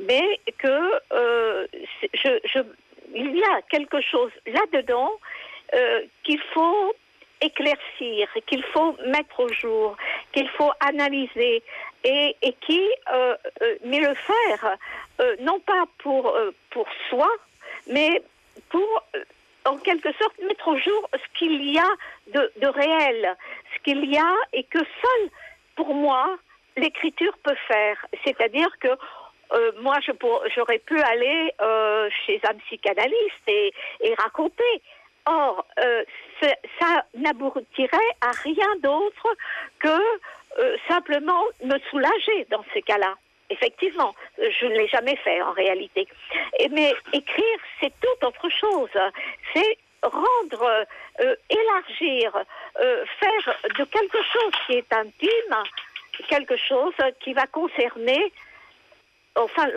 mais 0.01 0.41
que 0.59 0.93
euh, 1.13 1.67
je, 2.15 2.61
il 3.15 3.37
y 3.37 3.45
a 3.45 3.63
quelque 3.71 4.01
chose 4.01 4.31
là-dedans 4.47 5.13
qu'il 6.23 6.41
faut 6.53 6.95
éclaircir, 7.41 8.29
qu'il 8.47 8.63
faut 8.63 8.95
mettre 9.07 9.41
au 9.41 9.49
jour, 9.49 9.97
qu'il 10.33 10.49
faut 10.51 10.71
analyser 10.81 11.63
et, 12.05 12.37
qui, 12.61 12.81
euh, 13.13 13.37
euh, 13.63 13.77
mais 13.85 14.01
le 14.01 14.15
faire 14.15 14.77
euh, 15.21 15.37
non 15.41 15.61
pas 15.61 15.85
pour, 15.99 16.29
euh, 16.29 16.51
pour 16.71 16.87
soi, 17.09 17.29
mais 17.87 18.23
pour, 18.71 19.05
euh, 19.15 19.25
en 19.65 19.77
quelque 19.79 20.13
sorte, 20.15 20.39
mettre 20.41 20.69
au 20.69 20.77
jour 20.77 21.09
ce 21.13 21.39
qu'il 21.39 21.71
y 21.71 21.79
a 21.79 21.89
de, 22.35 22.53
de 22.61 22.67
réel, 22.67 23.37
ce 23.75 23.83
qu'il 23.83 24.05
y 24.11 24.19
a 24.19 24.35
et 24.53 24.65
que 24.65 24.79
seul, 24.79 25.31
pour 25.77 25.95
moi, 25.95 26.37
l'écriture 26.77 27.37
peut 27.43 27.57
faire. 27.69 28.07
C'est-à-dire 28.25 28.71
que 28.81 28.89
euh, 28.89 29.73
moi, 29.81 29.99
j'aurais 30.55 30.79
pu 30.79 31.01
aller 31.01 31.53
euh, 31.61 32.09
chez 32.25 32.41
un 32.49 32.55
psychanalyste 32.67 33.49
et, 33.49 33.73
et 34.01 34.15
raconter. 34.15 34.83
Or, 35.27 35.65
euh, 35.79 36.03
ça 36.81 37.05
n'aboutirait 37.15 37.99
à 38.21 38.33
rien 38.43 38.77
d'autre 38.83 39.29
que 39.79 39.99
simplement 40.89 41.45
me 41.65 41.79
soulager 41.91 42.47
dans 42.51 42.65
ces 42.75 42.83
cas-là. 42.83 43.15
Effectivement, 43.51 44.15
je 44.39 44.67
ne 44.67 44.75
l'ai 44.75 44.89
jamais 44.89 45.17
fait 45.17 45.43
en 45.43 45.53
réalité. 45.53 46.07
Mais 46.71 46.95
écrire, 47.13 47.59
c'est 47.81 47.93
tout 48.01 48.27
autre 48.27 48.49
chose. 48.49 48.91
C'est 49.55 49.79
rendre, 50.03 50.87
euh, 51.21 51.37
élargir, 51.49 52.45
euh, 52.81 53.05
faire 53.21 53.57
de 53.79 53.85
quelque 53.85 54.23
chose 54.23 54.53
qui 54.67 54.73
est 54.75 54.93
intime, 54.93 55.57
quelque 56.29 56.57
chose 56.57 56.95
qui 57.21 57.33
va 57.33 57.47
concerner, 57.47 58.33
enfin, 59.37 59.69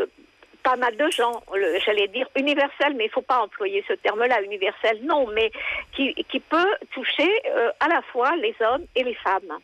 pas 0.64 0.76
mal 0.76 0.98
de 0.98 1.10
gens, 1.12 1.44
j'allais 1.86 2.08
dire 2.08 2.28
universel, 2.36 2.96
mais 2.96 3.06
il 3.06 3.08
ne 3.08 3.14
faut 3.14 3.22
pas 3.22 3.42
employer 3.42 3.84
ce 3.88 3.94
terme-là, 3.94 4.42
universel, 4.42 5.00
non, 5.04 5.28
mais 5.28 5.52
qui, 5.94 6.14
qui 6.28 6.40
peut 6.40 6.76
toucher 6.92 7.30
euh, 7.48 7.72
à 7.80 7.88
la 7.88 8.02
fois 8.02 8.36
les 8.38 8.56
hommes 8.62 8.86
et 8.96 9.04
les 9.04 9.14
femmes. 9.14 9.60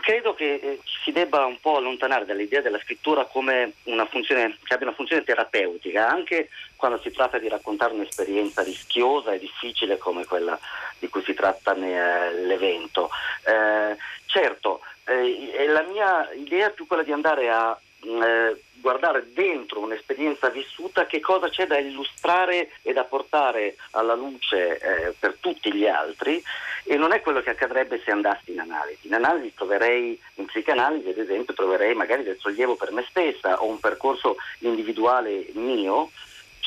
Credo 0.00 0.32
che 0.32 0.54
eh, 0.54 0.80
si 1.04 1.12
debba 1.12 1.44
un 1.44 1.60
po' 1.60 1.76
allontanare 1.76 2.24
dall'idea 2.24 2.62
della 2.62 2.80
scrittura 2.80 3.26
come 3.26 3.74
una 3.84 4.06
funzione, 4.06 4.56
che 4.62 4.72
abbia 4.72 4.86
una 4.86 4.96
funzione 4.96 5.22
terapeutica, 5.22 6.08
anche 6.08 6.48
quando 6.76 6.98
si 7.02 7.10
tratta 7.10 7.38
di 7.38 7.48
raccontare 7.48 7.92
un'esperienza 7.92 8.62
rischiosa 8.62 9.32
e 9.32 9.38
difficile 9.38 9.98
come 9.98 10.24
quella 10.24 10.58
di 10.98 11.08
cui 11.08 11.22
si 11.22 11.34
tratta 11.34 11.74
nell'evento. 11.74 13.10
Eh, 13.44 13.96
certo, 14.24 14.80
eh, 15.04 15.66
la 15.68 15.82
mia 15.82 16.30
idea 16.32 16.68
è 16.68 16.72
più 16.72 16.86
quella 16.86 17.02
di 17.02 17.12
andare 17.12 17.50
a 17.50 17.78
eh, 18.00 18.62
guardare 18.80 19.32
dentro 19.32 19.80
un'esperienza 19.80 20.48
vissuta 20.50 21.06
che 21.06 21.20
cosa 21.20 21.48
c'è 21.48 21.66
da 21.66 21.78
illustrare 21.78 22.70
e 22.82 22.92
da 22.92 23.04
portare 23.04 23.76
alla 23.92 24.14
luce 24.14 24.78
eh, 24.78 25.14
per 25.18 25.36
tutti 25.40 25.72
gli 25.72 25.86
altri 25.86 26.42
e 26.84 26.96
non 26.96 27.12
è 27.12 27.20
quello 27.20 27.40
che 27.40 27.50
accadrebbe 27.50 28.00
se 28.04 28.10
andassi 28.10 28.52
in 28.52 28.60
analisi. 28.60 29.06
In 29.06 29.14
analisi 29.14 29.52
troverei, 29.54 30.18
in 30.34 30.46
psicanalisi 30.46 31.10
ad 31.10 31.18
esempio, 31.18 31.54
troverei 31.54 31.94
magari 31.94 32.22
del 32.22 32.38
sollievo 32.38 32.76
per 32.76 32.92
me 32.92 33.04
stessa 33.08 33.60
o 33.62 33.66
un 33.66 33.78
percorso 33.78 34.36
individuale 34.60 35.46
mio 35.52 36.10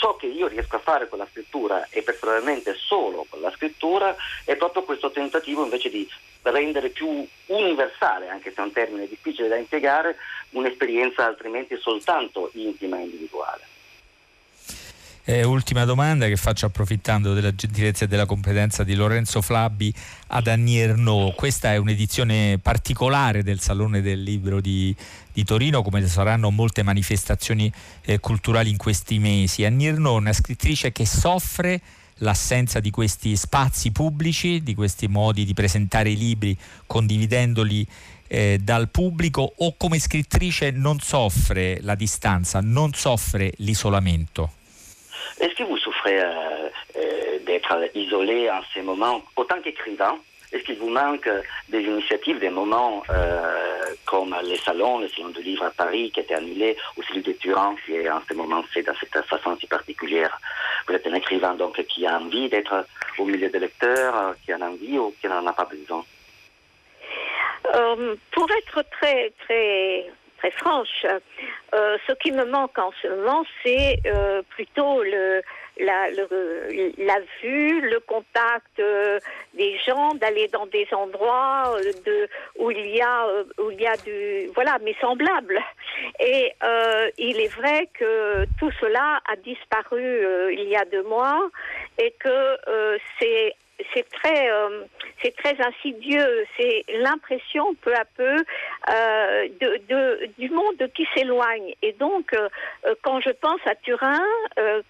ciò 0.02 0.16
che 0.16 0.26
io 0.26 0.48
riesco 0.48 0.78
a 0.78 0.80
fare 0.80 1.08
con 1.08 1.20
la 1.20 1.28
scrittura 1.30 1.88
e 1.92 2.02
probabilmente 2.02 2.74
solo 2.74 3.26
con 3.30 3.40
la 3.40 3.52
scrittura 3.52 4.16
è 4.44 4.56
proprio 4.56 4.82
questo 4.82 5.12
tentativo 5.12 5.64
invece 5.64 5.92
di 5.92 6.10
rendere 6.42 6.90
più 6.90 7.24
universale, 7.52 8.30
anche 8.30 8.52
se 8.54 8.62
è 8.62 8.66
un 8.66 8.72
termine 8.72 9.08
difficile 9.08 9.48
da 9.48 9.58
impiegare, 9.58 10.16
un'esperienza 10.52 11.26
altrimenti 11.26 11.78
soltanto 11.80 12.50
intima 12.54 12.98
e 12.98 13.04
individuale. 13.04 13.70
Eh, 15.24 15.44
ultima 15.44 15.86
domanda 15.86 16.26
che 16.26 16.36
faccio 16.36 16.66
approfittando 16.66 17.34
della 17.34 17.54
gentilezza 17.54 18.06
e 18.06 18.08
della 18.08 18.26
competenza 18.26 18.84
di 18.84 18.96
Lorenzo 18.96 19.42
Flabbi 19.42 19.94
ad 20.28 20.48
Annie 20.48 20.82
Ernaux. 20.82 21.36
Questa 21.36 21.72
è 21.72 21.78
un'edizione 21.78 22.58
particolare 22.60 23.44
del 23.44 23.60
Salone 23.60 24.02
del 24.02 24.24
Libro 24.24 24.60
di, 24.60 24.94
di 25.32 25.44
Torino, 25.44 25.84
come 25.84 26.06
saranno 26.08 26.50
molte 26.50 26.82
manifestazioni 26.82 27.72
eh, 28.02 28.20
culturali 28.20 28.72
in 28.72 28.78
questi 28.78 29.20
mesi. 29.20 29.64
Annie 29.64 29.90
Ernaux 29.90 30.18
è 30.18 30.22
una 30.22 30.34
scrittrice 30.34 30.92
che 30.92 31.06
soffre 31.06 31.80
l'assenza 32.22 32.80
di 32.80 32.90
questi 32.90 33.36
spazi 33.36 33.92
pubblici, 33.92 34.64
di 34.64 34.74
questi 34.74 35.08
modi 35.08 35.46
di 35.46 35.54
presentare 35.54 36.10
i 36.10 36.18
libri 36.18 36.58
condividendoli 36.88 37.86
eh, 38.28 38.58
dal 38.62 38.90
pubblico 38.90 39.54
o 39.58 39.76
come 39.78 40.00
scrittrice 40.00 40.72
non 40.72 41.00
soffre 41.00 41.80
la 41.82 41.96
distanza, 41.96 42.60
non 42.62 42.94
soffre 42.94 43.52
l'isolamento? 43.58 44.50
Est-ce 45.38 45.56
que 45.56 45.64
vous 45.64 45.78
souffrez 45.78 46.20
euh, 46.20 46.70
euh, 46.96 47.40
d'être 47.46 47.90
isolé 47.96 48.50
en 48.50 48.62
ces 48.74 48.82
moments, 48.82 49.22
autant 49.36 49.60
qu'écrivain 49.62 50.18
Est-ce 50.52 50.64
qu'il 50.64 50.78
vous 50.78 50.90
manque 50.90 51.30
des 51.70 51.82
initiatives, 51.82 52.40
des 52.40 52.50
moments 52.50 53.04
euh, 53.10 53.96
comme 54.06 54.36
les 54.44 54.58
salons, 54.58 55.00
le 55.00 55.08
salon 55.08 55.30
du 55.30 55.42
livre 55.42 55.66
à 55.66 55.72
Paris 55.72 56.12
qui 56.12 56.20
a 56.20 56.24
été 56.24 56.36
annulé, 56.36 56.76
ou 56.98 57.04
celui 57.04 57.22
de 57.22 57.32
Turin 57.34 57.76
qui 57.86 57.94
est 57.94 58.10
en 58.10 58.22
ce 58.28 58.34
moment 58.34 58.62
fait 58.64 58.84
de 58.84 58.92
cette 59.00 59.26
façon 59.26 59.58
si 59.58 59.68
particulière? 59.68 60.38
Vous 60.88 60.94
êtes 60.94 61.08
un 61.08 61.14
écrivain 61.14 61.54
donc 61.56 61.82
qui 61.86 62.06
a 62.06 62.18
envie 62.20 62.50
d'être 62.50 62.86
au 63.18 63.26
milieu 63.26 63.50
des 63.50 63.60
lecteurs, 63.60 64.36
qui 64.44 64.54
en 64.54 64.62
a 64.62 64.70
envie 64.70 64.98
ou 64.98 65.14
qui 65.22 65.28
n'en 65.28 65.46
a 65.48 65.54
pas 65.54 65.66
besoin? 65.66 66.04
Euh, 67.76 68.16
Pour 68.32 68.48
être 68.52 68.84
très 68.92 69.32
très 69.46 70.12
franche. 70.50 71.06
Euh, 71.74 71.98
ce 72.08 72.14
qui 72.14 72.32
me 72.32 72.46
manque 72.46 72.78
en 72.80 72.92
ce 73.02 73.08
moment, 73.08 73.46
c'est 73.64 74.00
euh, 74.08 74.42
plutôt 74.50 75.04
la, 75.04 76.10
vue, 77.42 77.82
le 77.82 78.00
contact 78.00 78.80
euh, 78.80 79.20
des 79.54 79.78
gens, 79.86 80.16
d'aller 80.16 80.48
dans 80.48 80.66
des 80.66 80.88
endroits 80.92 81.76
où 82.60 82.72
il 82.72 82.96
y 82.96 83.02
a 83.02 83.28
où 83.60 83.72
il 83.72 83.80
y 83.80 83.88
a 83.88 83.96
du 83.98 84.48
voilà 84.56 84.80
mes 84.80 84.96
semblables. 85.00 85.62
Et 86.20 86.54
il 87.18 87.40
est 87.40 87.54
vrai 87.56 87.88
que 87.94 88.46
tout 88.60 88.72
cela 88.80 89.22
a 89.32 89.36
disparu 89.38 90.02
il 90.52 90.68
y 90.68 90.76
a 90.76 90.86
deux 90.86 91.04
mois 91.04 91.50
et 91.98 92.12
que 92.20 92.58
c'est 93.20 93.54
c'est 93.94 94.08
très, 94.10 94.52
euh, 94.52 94.84
c'est 95.22 95.36
très 95.36 95.56
insidieux. 95.62 96.46
C'est 96.58 96.84
l'impression 97.00 97.74
peu 97.76 97.94
à 97.94 98.06
peu 98.06 98.36
euh, 98.90 99.48
de, 99.60 100.30
du 100.38 100.50
monde 100.50 100.90
qui 100.96 101.08
s'éloigne. 101.14 101.74
Et 101.82 101.94
donc, 101.94 102.34
euh, 102.34 102.50
quand 103.02 103.20
je 103.22 103.32
pense 103.32 103.60
à 103.66 103.76
Turin, 103.76 104.20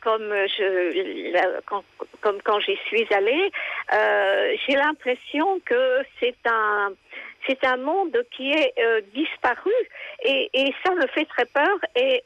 comme 0.02 0.30
je, 0.58 1.60
quand, 1.66 1.84
comme 2.22 2.42
quand 2.42 2.60
j'y 2.60 2.78
suis 2.88 3.08
allée, 3.14 3.52
j'ai 4.66 4.76
l'impression 4.76 5.60
que 5.66 6.00
c'est 6.20 6.36
un 6.46 6.92
c'est 7.48 7.66
un 7.66 7.78
monde 7.78 8.16
qui 8.30 8.52
est 8.52 8.74
disparu 9.16 9.72
et, 10.24 10.48
et, 10.54 10.76
ça 10.86 10.94
me 10.94 11.08
fait 11.08 11.26
très 11.26 11.46
peur 11.46 11.76
et 11.96 12.24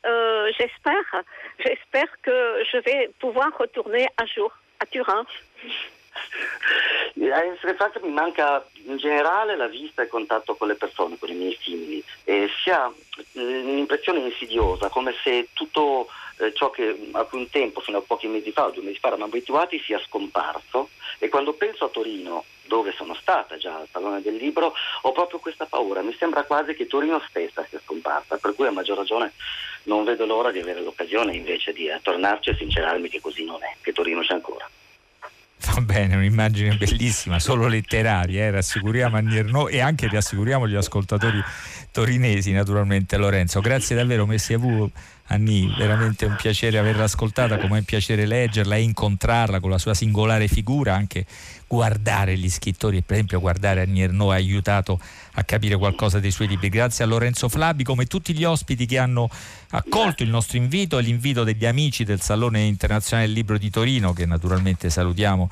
j'espère 0.57 1.23
j'espère 1.59 2.07
que 2.21 2.63
je 2.71 2.77
vais 2.79 3.09
pouvoir 3.19 3.57
retourner 3.57 4.07
un 4.17 4.25
jour 4.25 4.51
à 4.79 4.85
Turin. 4.85 5.25
A 7.31 7.43
essere 7.43 7.75
franca 7.75 7.99
mi 8.01 8.11
manca 8.11 8.65
in 8.85 8.97
generale 8.97 9.55
la 9.55 9.67
vista 9.67 10.01
e 10.01 10.05
il 10.05 10.11
contatto 10.11 10.55
con 10.55 10.67
le 10.67 10.75
persone, 10.75 11.17
con 11.17 11.29
i 11.29 11.33
miei 11.33 11.57
simili, 11.61 12.03
e 12.23 12.49
si 12.61 12.69
ha 12.69 12.91
un'impressione 13.33 14.19
insidiosa, 14.19 14.89
come 14.89 15.13
se 15.23 15.49
tutto 15.53 16.07
eh, 16.37 16.53
ciò 16.53 16.69
che 16.69 17.09
a 17.13 17.23
cui 17.23 17.39
un 17.39 17.49
tempo, 17.49 17.79
fino 17.79 17.99
a 17.99 18.01
pochi 18.01 18.27
mesi 18.27 18.51
fa, 18.51 18.69
due 18.69 18.83
mesi 18.83 18.99
fa, 18.99 19.07
eravamo 19.07 19.29
abituati, 19.29 19.79
sia 19.79 19.99
scomparso. 19.99 20.89
E 21.17 21.29
quando 21.29 21.53
penso 21.53 21.85
a 21.85 21.89
Torino, 21.89 22.43
dove 22.63 22.91
sono 22.91 23.13
stata 23.15 23.57
già 23.57 23.75
al 23.75 23.87
Salone 23.89 24.21
del 24.21 24.35
Libro, 24.35 24.73
ho 25.01 25.11
proprio 25.11 25.39
questa 25.39 25.65
paura. 25.65 26.01
Mi 26.01 26.15
sembra 26.17 26.43
quasi 26.43 26.73
che 26.73 26.87
Torino 26.87 27.21
stessa 27.27 27.65
sia 27.69 27.79
scomparsa, 27.83 28.37
per 28.37 28.53
cui 28.53 28.67
a 28.67 28.71
maggior 28.71 28.97
ragione 28.97 29.31
non 29.83 30.03
vedo 30.03 30.25
l'ora 30.25 30.51
di 30.51 30.59
avere 30.59 30.81
l'occasione 30.81 31.35
invece 31.35 31.71
di 31.71 31.89
tornarci 32.01 32.49
e 32.49 32.55
sincerarmi 32.55 33.07
che 33.07 33.21
così 33.21 33.45
non 33.45 33.63
è, 33.63 33.75
che 33.81 33.93
Torino 33.93 34.21
c'è 34.21 34.33
ancora. 34.33 34.69
Va 35.73 35.81
bene, 35.81 36.15
un'immagine 36.15 36.75
bellissima, 36.77 37.39
solo 37.39 37.67
letteraria, 37.67 38.45
eh? 38.45 38.51
rassicuriamo 38.51 39.17
Annierno 39.17 39.67
e 39.67 39.79
anche 39.79 40.07
rassicuriamo 40.07 40.67
gli 40.67 40.75
ascoltatori 40.75 41.41
torinesi 41.91 42.51
naturalmente 42.51 43.17
Lorenzo. 43.17 43.61
Grazie 43.61 43.95
davvero 43.95 44.25
Messi 44.25 44.53
a 44.53 44.57
voi 44.59 44.91
Anni, 45.27 45.73
veramente 45.75 46.25
un 46.25 46.35
piacere 46.35 46.77
averla 46.77 47.05
ascoltata, 47.05 47.57
come 47.57 47.77
è 47.77 47.79
un 47.79 47.83
piacere 47.83 48.27
leggerla 48.27 48.75
e 48.75 48.81
incontrarla 48.81 49.59
con 49.59 49.71
la 49.71 49.79
sua 49.79 49.95
singolare 49.95 50.47
figura, 50.47 50.93
anche 50.93 51.25
guardare 51.67 52.37
gli 52.37 52.49
scrittori, 52.49 53.01
per 53.01 53.15
esempio 53.15 53.39
guardare 53.39 53.81
Annie 53.81 54.03
Ernaux 54.03 54.31
ha 54.31 54.35
aiutato 54.35 54.99
a 55.33 55.43
capire 55.43 55.77
qualcosa 55.77 56.19
dei 56.19 56.29
suoi 56.29 56.47
libri. 56.47 56.69
Grazie 56.69 57.05
a 57.05 57.07
Lorenzo 57.07 57.49
Flabi, 57.49 57.83
come 57.83 58.05
tutti 58.05 58.35
gli 58.35 58.43
ospiti 58.43 58.85
che 58.85 58.99
hanno 58.99 59.27
accolto 59.71 60.21
il 60.21 60.29
nostro 60.29 60.57
invito 60.57 60.99
e 60.99 61.01
l'invito 61.01 61.43
degli 61.43 61.65
amici 61.65 62.03
del 62.03 62.21
Salone 62.21 62.61
Internazionale 62.61 63.25
del 63.27 63.35
Libro 63.35 63.57
di 63.57 63.71
Torino, 63.71 64.13
che 64.13 64.27
naturalmente 64.27 64.91
salutiamo 64.91 65.49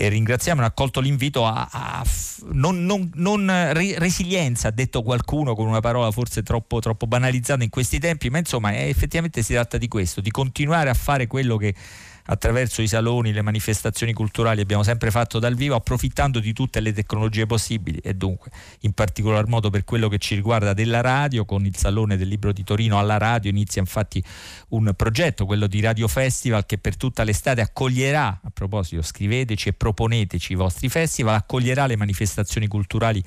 e 0.00 0.08
ringraziamo, 0.08 0.60
hanno 0.60 0.68
accolto 0.68 1.00
l'invito 1.00 1.44
a, 1.44 1.68
a 1.70 2.04
non, 2.52 2.84
non, 2.84 3.10
non 3.14 3.46
re, 3.72 3.98
resilienza, 3.98 4.68
ha 4.68 4.70
detto 4.70 5.02
qualcuno 5.02 5.54
con 5.54 5.66
una 5.66 5.80
parola 5.80 6.10
forse 6.10 6.42
troppo, 6.42 6.80
troppo 6.80 7.06
banalizzata 7.06 7.62
in 7.62 7.68
questi 7.68 7.98
tempi, 7.98 8.30
ma 8.30 8.38
insomma 8.38 8.70
è, 8.70 8.88
effettivamente 8.88 9.42
si 9.42 9.52
tratta 9.52 9.76
di 9.76 9.88
questo, 9.88 10.22
di 10.22 10.30
continuare 10.30 10.88
a 10.88 10.94
fare 10.94 11.26
quello 11.26 11.58
che 11.58 11.74
attraverso 12.30 12.80
i 12.80 12.86
saloni, 12.86 13.32
le 13.32 13.42
manifestazioni 13.42 14.12
culturali 14.12 14.60
abbiamo 14.60 14.84
sempre 14.84 15.10
fatto 15.10 15.38
dal 15.38 15.54
vivo, 15.54 15.74
approfittando 15.74 16.38
di 16.38 16.52
tutte 16.52 16.80
le 16.80 16.92
tecnologie 16.92 17.44
possibili. 17.44 17.98
E 17.98 18.14
dunque 18.14 18.50
in 18.80 18.92
particolar 18.92 19.48
modo 19.48 19.68
per 19.68 19.84
quello 19.84 20.08
che 20.08 20.18
ci 20.18 20.36
riguarda 20.36 20.72
della 20.72 21.00
radio, 21.00 21.44
con 21.44 21.66
il 21.66 21.76
Salone 21.76 22.16
del 22.16 22.28
Libro 22.28 22.52
di 22.52 22.62
Torino 22.62 22.98
alla 22.98 23.18
radio 23.18 23.50
inizia 23.50 23.80
infatti 23.80 24.22
un 24.68 24.92
progetto, 24.96 25.44
quello 25.44 25.66
di 25.66 25.80
Radio 25.80 26.06
Festival, 26.06 26.66
che 26.66 26.78
per 26.78 26.96
tutta 26.96 27.24
l'estate 27.24 27.60
accoglierà, 27.60 28.40
a 28.44 28.50
proposito 28.52 29.02
scriveteci 29.02 29.70
e 29.70 29.72
proponeteci 29.72 30.52
i 30.52 30.56
vostri 30.56 30.88
festival, 30.88 31.34
accoglierà 31.34 31.86
le 31.86 31.96
manifestazioni 31.96 32.68
culturali 32.68 33.22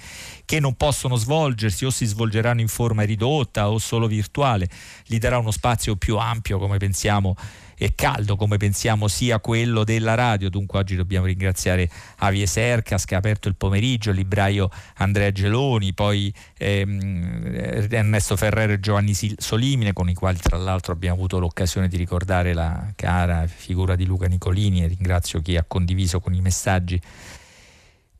che 0.45 0.61
non 0.61 0.75
possono 0.75 1.17
svolgersi 1.17 1.83
o 1.83 1.89
si 1.89 2.05
svolgeranno 2.05 2.61
in 2.61 2.69
forma 2.69 3.03
ridotta 3.03 3.69
o 3.69 3.77
solo 3.79 4.07
virtuale, 4.07 4.69
gli 5.05 5.17
darà 5.17 5.37
uno 5.37 5.51
spazio 5.51 5.97
più 5.97 6.15
ampio 6.17 6.57
come 6.57 6.77
pensiamo 6.77 7.35
e 7.77 7.93
caldo 7.95 8.35
come 8.35 8.57
pensiamo 8.57 9.07
sia 9.07 9.39
quello 9.39 9.83
della 9.83 10.15
radio. 10.15 10.49
Dunque 10.49 10.79
oggi 10.79 10.95
dobbiamo 10.95 11.25
ringraziare 11.25 11.89
Avie 12.17 12.45
Sercas 12.45 13.05
che 13.05 13.15
ha 13.15 13.17
aperto 13.17 13.47
il 13.47 13.55
pomeriggio, 13.55 14.09
il 14.09 14.17
libraio 14.17 14.69
Andrea 14.97 15.31
Geloni, 15.31 15.93
poi 15.93 16.33
ehm, 16.57 17.87
Ernesto 17.89 18.35
Ferrero 18.35 18.73
e 18.73 18.79
Giovanni 18.79 19.13
Solimine 19.13 19.93
con 19.93 20.09
i 20.09 20.13
quali 20.13 20.37
tra 20.39 20.57
l'altro 20.57 20.93
abbiamo 20.93 21.15
avuto 21.15 21.39
l'occasione 21.39 21.87
di 21.87 21.97
ricordare 21.97 22.53
la 22.53 22.91
cara 22.95 23.45
figura 23.47 23.95
di 23.95 24.05
Luca 24.05 24.27
Nicolini 24.27 24.83
e 24.83 24.87
ringrazio 24.87 25.41
chi 25.41 25.57
ha 25.57 25.63
condiviso 25.67 26.19
con 26.19 26.33
i 26.33 26.41
messaggi 26.41 27.01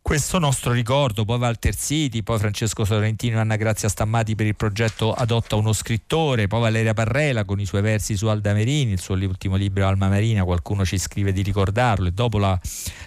questo 0.04 0.38
nostro 0.38 0.74
ricordo, 0.74 1.24
poi 1.24 1.39
Walter 1.39 1.74
Siti, 1.74 2.24
poi 2.24 2.38
Francesco 2.38 2.84
Sorrentino 2.84 3.38
e 3.38 3.39
Anna 3.39 3.56
Grazia 3.56 3.88
Stammati 3.88 4.36
per 4.36 4.46
il 4.46 4.56
progetto 4.56 5.13
Adotta 5.13 5.56
uno 5.56 5.72
scrittore, 5.72 6.48
poi 6.48 6.60
Valeria 6.60 6.94
Parrela 6.94 7.46
con 7.46 7.62
i 7.62 7.66
suoi 7.66 7.82
versi 7.82 8.18
su 8.18 8.28
Alda 8.28 8.52
Merini, 8.52 8.92
il 8.92 9.00
suo 9.00 9.16
ultimo 9.16 9.56
libro 9.56 9.88
Alma 9.88 10.10
Marina, 10.10 10.44
qualcuno 10.44 10.84
ci 10.84 10.98
scrive 10.98 11.32
di 11.32 11.42
ricordarlo, 11.42 12.10
e 12.10 12.12
dopo 12.12 12.38
la, 12.38 12.60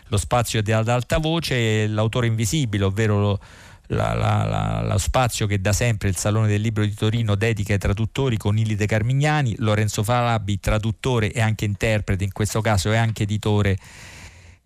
lo 0.07 0.17
spazio 0.17 0.59
ad 0.59 0.89
alta 0.89 1.19
voce 1.19 1.87
l'autore 1.87 2.29
invisibile, 2.29 2.85
ovvero 2.85 3.21
lo, 3.21 3.41
la, 3.89 4.15
la, 4.15 4.89
lo 4.91 4.99
spazio 4.99 5.47
che 5.47 5.61
da 5.61 5.75
sempre 5.75 6.09
il 6.09 6.17
Salone 6.17 6.49
del 6.49 6.63
Libro 6.63 6.83
di 6.83 6.95
Torino 6.95 7.35
dedica 7.35 7.75
ai 7.75 7.79
traduttori 7.79 8.39
con 8.39 8.57
Ilide 8.57 8.87
Carmignani, 8.87 9.55
Lorenzo 9.59 10.03
Falabi, 10.03 10.59
traduttore 10.61 11.31
e 11.31 11.43
anche 11.43 11.67
interprete, 11.67 12.25
in 12.25 12.33
questo 12.33 12.63
caso 12.63 12.91
è 12.91 12.97
anche 12.97 13.25
editore 13.25 13.77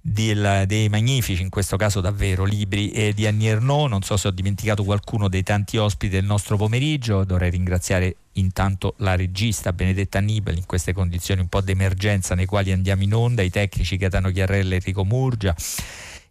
del, 0.01 0.65
dei 0.67 0.89
magnifici, 0.89 1.43
in 1.43 1.51
questo 1.51 1.77
caso 1.77 2.01
davvero, 2.01 2.45
libri 2.45 2.91
eh, 2.91 3.13
di 3.13 3.27
Annie 3.27 3.51
Ernaux. 3.51 3.89
Non 3.89 4.03
so 4.03 4.17
se 4.17 4.29
ho 4.29 4.31
dimenticato 4.31 4.85
qualcuno 4.85 5.29
dei 5.29 5.43
tanti 5.43 5.77
ospiti 5.77 6.15
del 6.15 6.25
nostro 6.25 6.57
pomeriggio. 6.57 7.25
Dovrei 7.25 7.51
ringraziare 7.51 8.17
intanto 8.35 8.95
la 8.99 9.17
regista 9.17 9.73
Benedetta 9.73 10.19
Annibali 10.19 10.59
in 10.59 10.67
queste 10.67 10.93
condizioni 10.93 11.41
un 11.41 11.49
po' 11.49 11.61
d'emergenza 11.61 12.35
nei 12.35 12.47
quali 12.47 12.73
andiamo 12.73 13.03
in 13.03 13.15
onda, 13.15 13.43
i 13.43 13.51
tecnici 13.51 13.97
Gaetano 13.97 14.31
Chiarrella 14.31 14.75
e 14.75 14.77
Enrico 14.77 15.05
Murgia 15.05 15.55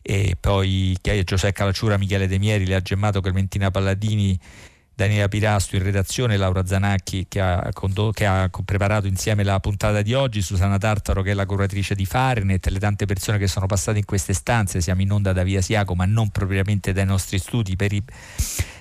e 0.01 0.35
poi 0.39 0.97
Giuseppe 1.23 1.53
Calacciura, 1.53 1.97
Michele 1.97 2.27
De 2.27 2.39
Mieri, 2.39 2.65
Lea 2.65 2.81
Gemmato, 2.81 3.21
Clementina 3.21 3.69
Palladini 3.69 4.39
Daniela 4.99 5.29
Pirasto 5.29 5.77
in 5.77 5.83
redazione, 5.83 6.35
Laura 6.35 6.65
Zanacchi 6.65 7.25
che 7.29 7.39
ha, 7.39 7.69
condotto, 7.71 8.11
che 8.11 8.25
ha, 8.25 8.49
preparato 8.65 9.07
insieme 9.07 9.45
la 9.45 9.57
puntata 9.61 10.01
di 10.01 10.13
oggi, 10.13 10.41
Susanna 10.41 10.77
Tartaro 10.77 11.21
che 11.21 11.31
è 11.31 11.33
la 11.33 11.45
curatrice 11.45 11.95
di 11.95 12.03
Fahrenheit, 12.03 12.67
le 12.67 12.79
tante 12.79 13.05
persone 13.05 13.37
che 13.37 13.47
sono 13.47 13.65
passate 13.65 13.99
in 13.99 14.03
queste 14.03 14.33
stanze, 14.33 14.81
siamo 14.81 15.01
in 15.01 15.09
onda 15.09 15.31
da 15.31 15.43
Via 15.43 15.61
Siaco 15.61 15.95
ma 15.95 16.03
non 16.03 16.31
propriamente 16.31 16.91
dai 16.91 17.05
nostri 17.05 17.39
studi 17.39 17.77
per 17.77 17.93
i, 17.93 18.03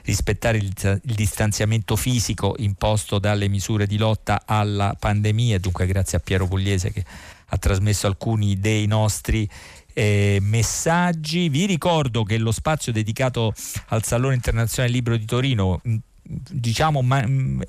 rispettare 0.02 0.58
il, 0.58 0.72
il, 1.04 1.14
distanziamento 1.14 1.94
fisico 1.94 2.56
imposto 2.58 3.20
dalle 3.20 3.46
misure 3.46 3.86
di 3.86 3.96
lotta 3.96 4.42
alla 4.44 4.96
pandemia, 4.98 5.60
dunque 5.60 5.86
grazie 5.86 6.18
a 6.18 6.20
Piero 6.20 6.48
Pugliese 6.48 6.90
che 6.90 7.04
ha 7.50 7.56
trasmesso 7.58 8.08
alcuni 8.08 8.58
dei 8.58 8.86
nostri 8.86 9.48
eh, 9.94 10.38
messaggi. 10.40 11.48
Vi 11.48 11.64
ricordo 11.64 12.24
che 12.24 12.38
lo 12.38 12.50
spazio 12.50 12.90
dedicato 12.90 13.54
al 13.86 14.02
Salone 14.02 14.34
Internazionale 14.34 14.92
Libro 14.92 15.16
di 15.16 15.24
Torino 15.24 15.80
diciamo 16.28 17.02
mm, 17.02 17.60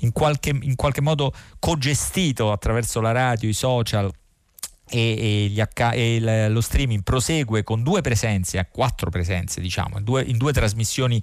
in 0.00 0.12
qualche, 0.12 0.50
in 0.50 0.74
qualche 0.74 1.00
modo 1.00 1.32
cogestito 1.58 2.50
attraverso 2.50 3.00
la 3.00 3.12
radio, 3.12 3.48
i 3.48 3.52
social 3.52 4.10
e, 4.88 5.52
e, 5.54 5.60
H, 5.60 5.90
e, 5.94 6.48
lo 6.48 6.60
streaming 6.60 7.02
prosegue 7.02 7.64
con 7.64 7.82
due 7.82 8.02
presenze, 8.02 8.58
quattro 8.70 9.10
presenze 9.10 9.60
diciamo, 9.60 9.98
in 9.98 10.04
due, 10.04 10.22
in 10.22 10.36
due, 10.36 10.52
trasmissioni 10.52 11.20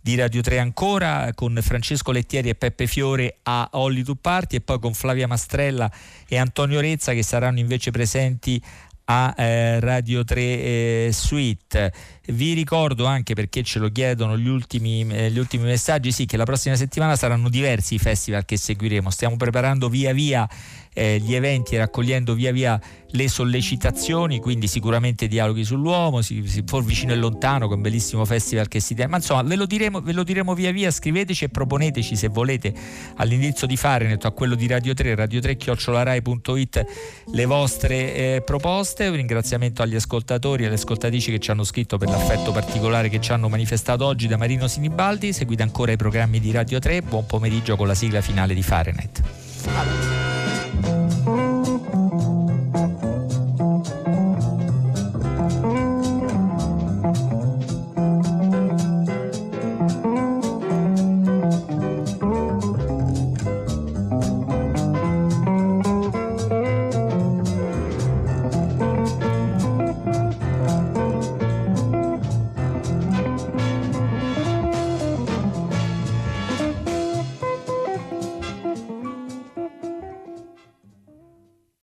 di 0.00 0.16
Radio 0.16 0.42
3 0.42 0.58
ancora 0.58 1.30
con 1.34 1.58
Francesco 1.62 2.10
Lettieri 2.10 2.48
e 2.48 2.54
Peppe 2.54 2.86
Fiore 2.86 3.38
a 3.44 3.68
to 3.70 4.14
Party 4.16 4.56
e 4.56 4.60
poi 4.60 4.78
con 4.80 4.94
Flavia 4.94 5.28
Mastrella 5.28 5.90
e 6.28 6.36
Antonio 6.36 6.80
Rezza 6.80 7.12
che 7.12 7.22
saranno 7.22 7.60
invece 7.60 7.90
presenti 7.90 8.60
a 9.06 9.34
eh, 9.36 9.80
Radio 9.80 10.24
3 10.24 10.40
eh, 10.40 11.10
Suite. 11.12 11.92
Vi 12.26 12.54
ricordo 12.54 13.04
anche 13.04 13.34
perché 13.34 13.62
ce 13.62 13.78
lo 13.78 13.90
chiedono 13.90 14.38
gli 14.38 14.48
ultimi, 14.48 15.06
eh, 15.10 15.30
gli 15.30 15.38
ultimi 15.38 15.64
messaggi, 15.64 16.12
sì, 16.12 16.26
che 16.26 16.36
la 16.36 16.44
prossima 16.44 16.76
settimana 16.76 17.16
saranno 17.16 17.48
diversi 17.48 17.94
i 17.94 17.98
festival 17.98 18.44
che 18.44 18.56
seguiremo. 18.56 19.10
Stiamo 19.10 19.36
preparando 19.36 19.88
via 19.88 20.12
via 20.12 20.48
eh, 20.94 21.18
gli 21.18 21.34
eventi 21.34 21.74
e 21.74 21.78
raccogliendo 21.78 22.34
via 22.34 22.52
via 22.52 22.80
le 23.14 23.28
sollecitazioni, 23.28 24.40
quindi 24.40 24.66
sicuramente 24.66 25.28
dialoghi 25.28 25.64
sull'uomo, 25.64 26.20
si, 26.20 26.42
si 26.46 26.64
for 26.66 26.84
vicino 26.84 27.12
e 27.12 27.16
lontano, 27.16 27.66
con 27.66 27.76
un 27.76 27.82
bellissimo 27.82 28.24
festival 28.24 28.68
che 28.68 28.80
si 28.80 28.94
tiene, 28.94 29.10
ma 29.10 29.16
insomma 29.18 29.42
ve 29.42 29.56
lo, 29.56 29.66
diremo, 29.66 30.00
ve 30.00 30.12
lo 30.12 30.24
diremo 30.24 30.54
via 30.54 30.72
via, 30.72 30.90
scriveteci 30.90 31.44
e 31.44 31.48
proponeteci 31.48 32.16
se 32.16 32.28
volete. 32.28 32.72
All'indirizzo 33.16 33.66
di 33.66 33.76
Farenet 33.76 34.24
a 34.24 34.30
quello 34.30 34.54
di 34.54 34.66
Radio 34.66 34.94
3, 34.94 35.14
radio3 35.14 35.56
chiocciolarai.it 35.56 36.86
le 37.32 37.44
vostre 37.44 38.14
eh, 38.14 38.42
proposte, 38.44 39.06
un 39.06 39.16
ringraziamento 39.16 39.82
agli 39.82 39.94
ascoltatori 39.94 40.64
e 40.64 40.66
alle 40.66 40.74
ascoltatrici 40.74 41.30
che 41.30 41.38
ci 41.38 41.50
hanno 41.50 41.64
scritto 41.64 41.98
per 41.98 42.08
l'affetto 42.08 42.50
particolare 42.52 43.08
che 43.08 43.20
ci 43.20 43.32
hanno 43.32 43.48
manifestato 43.48 44.04
oggi 44.04 44.26
da 44.26 44.36
Marino 44.36 44.66
Sinibaldi, 44.66 45.32
seguite 45.32 45.62
ancora 45.62 45.92
i 45.92 45.96
programmi 45.96 46.40
di 46.40 46.50
Radio 46.50 46.78
3, 46.80 47.02
buon 47.02 47.26
pomeriggio 47.26 47.76
con 47.76 47.86
la 47.86 47.94
sigla 47.94 48.20
finale 48.20 48.54
di 48.54 48.62
Farenet. 48.62 49.22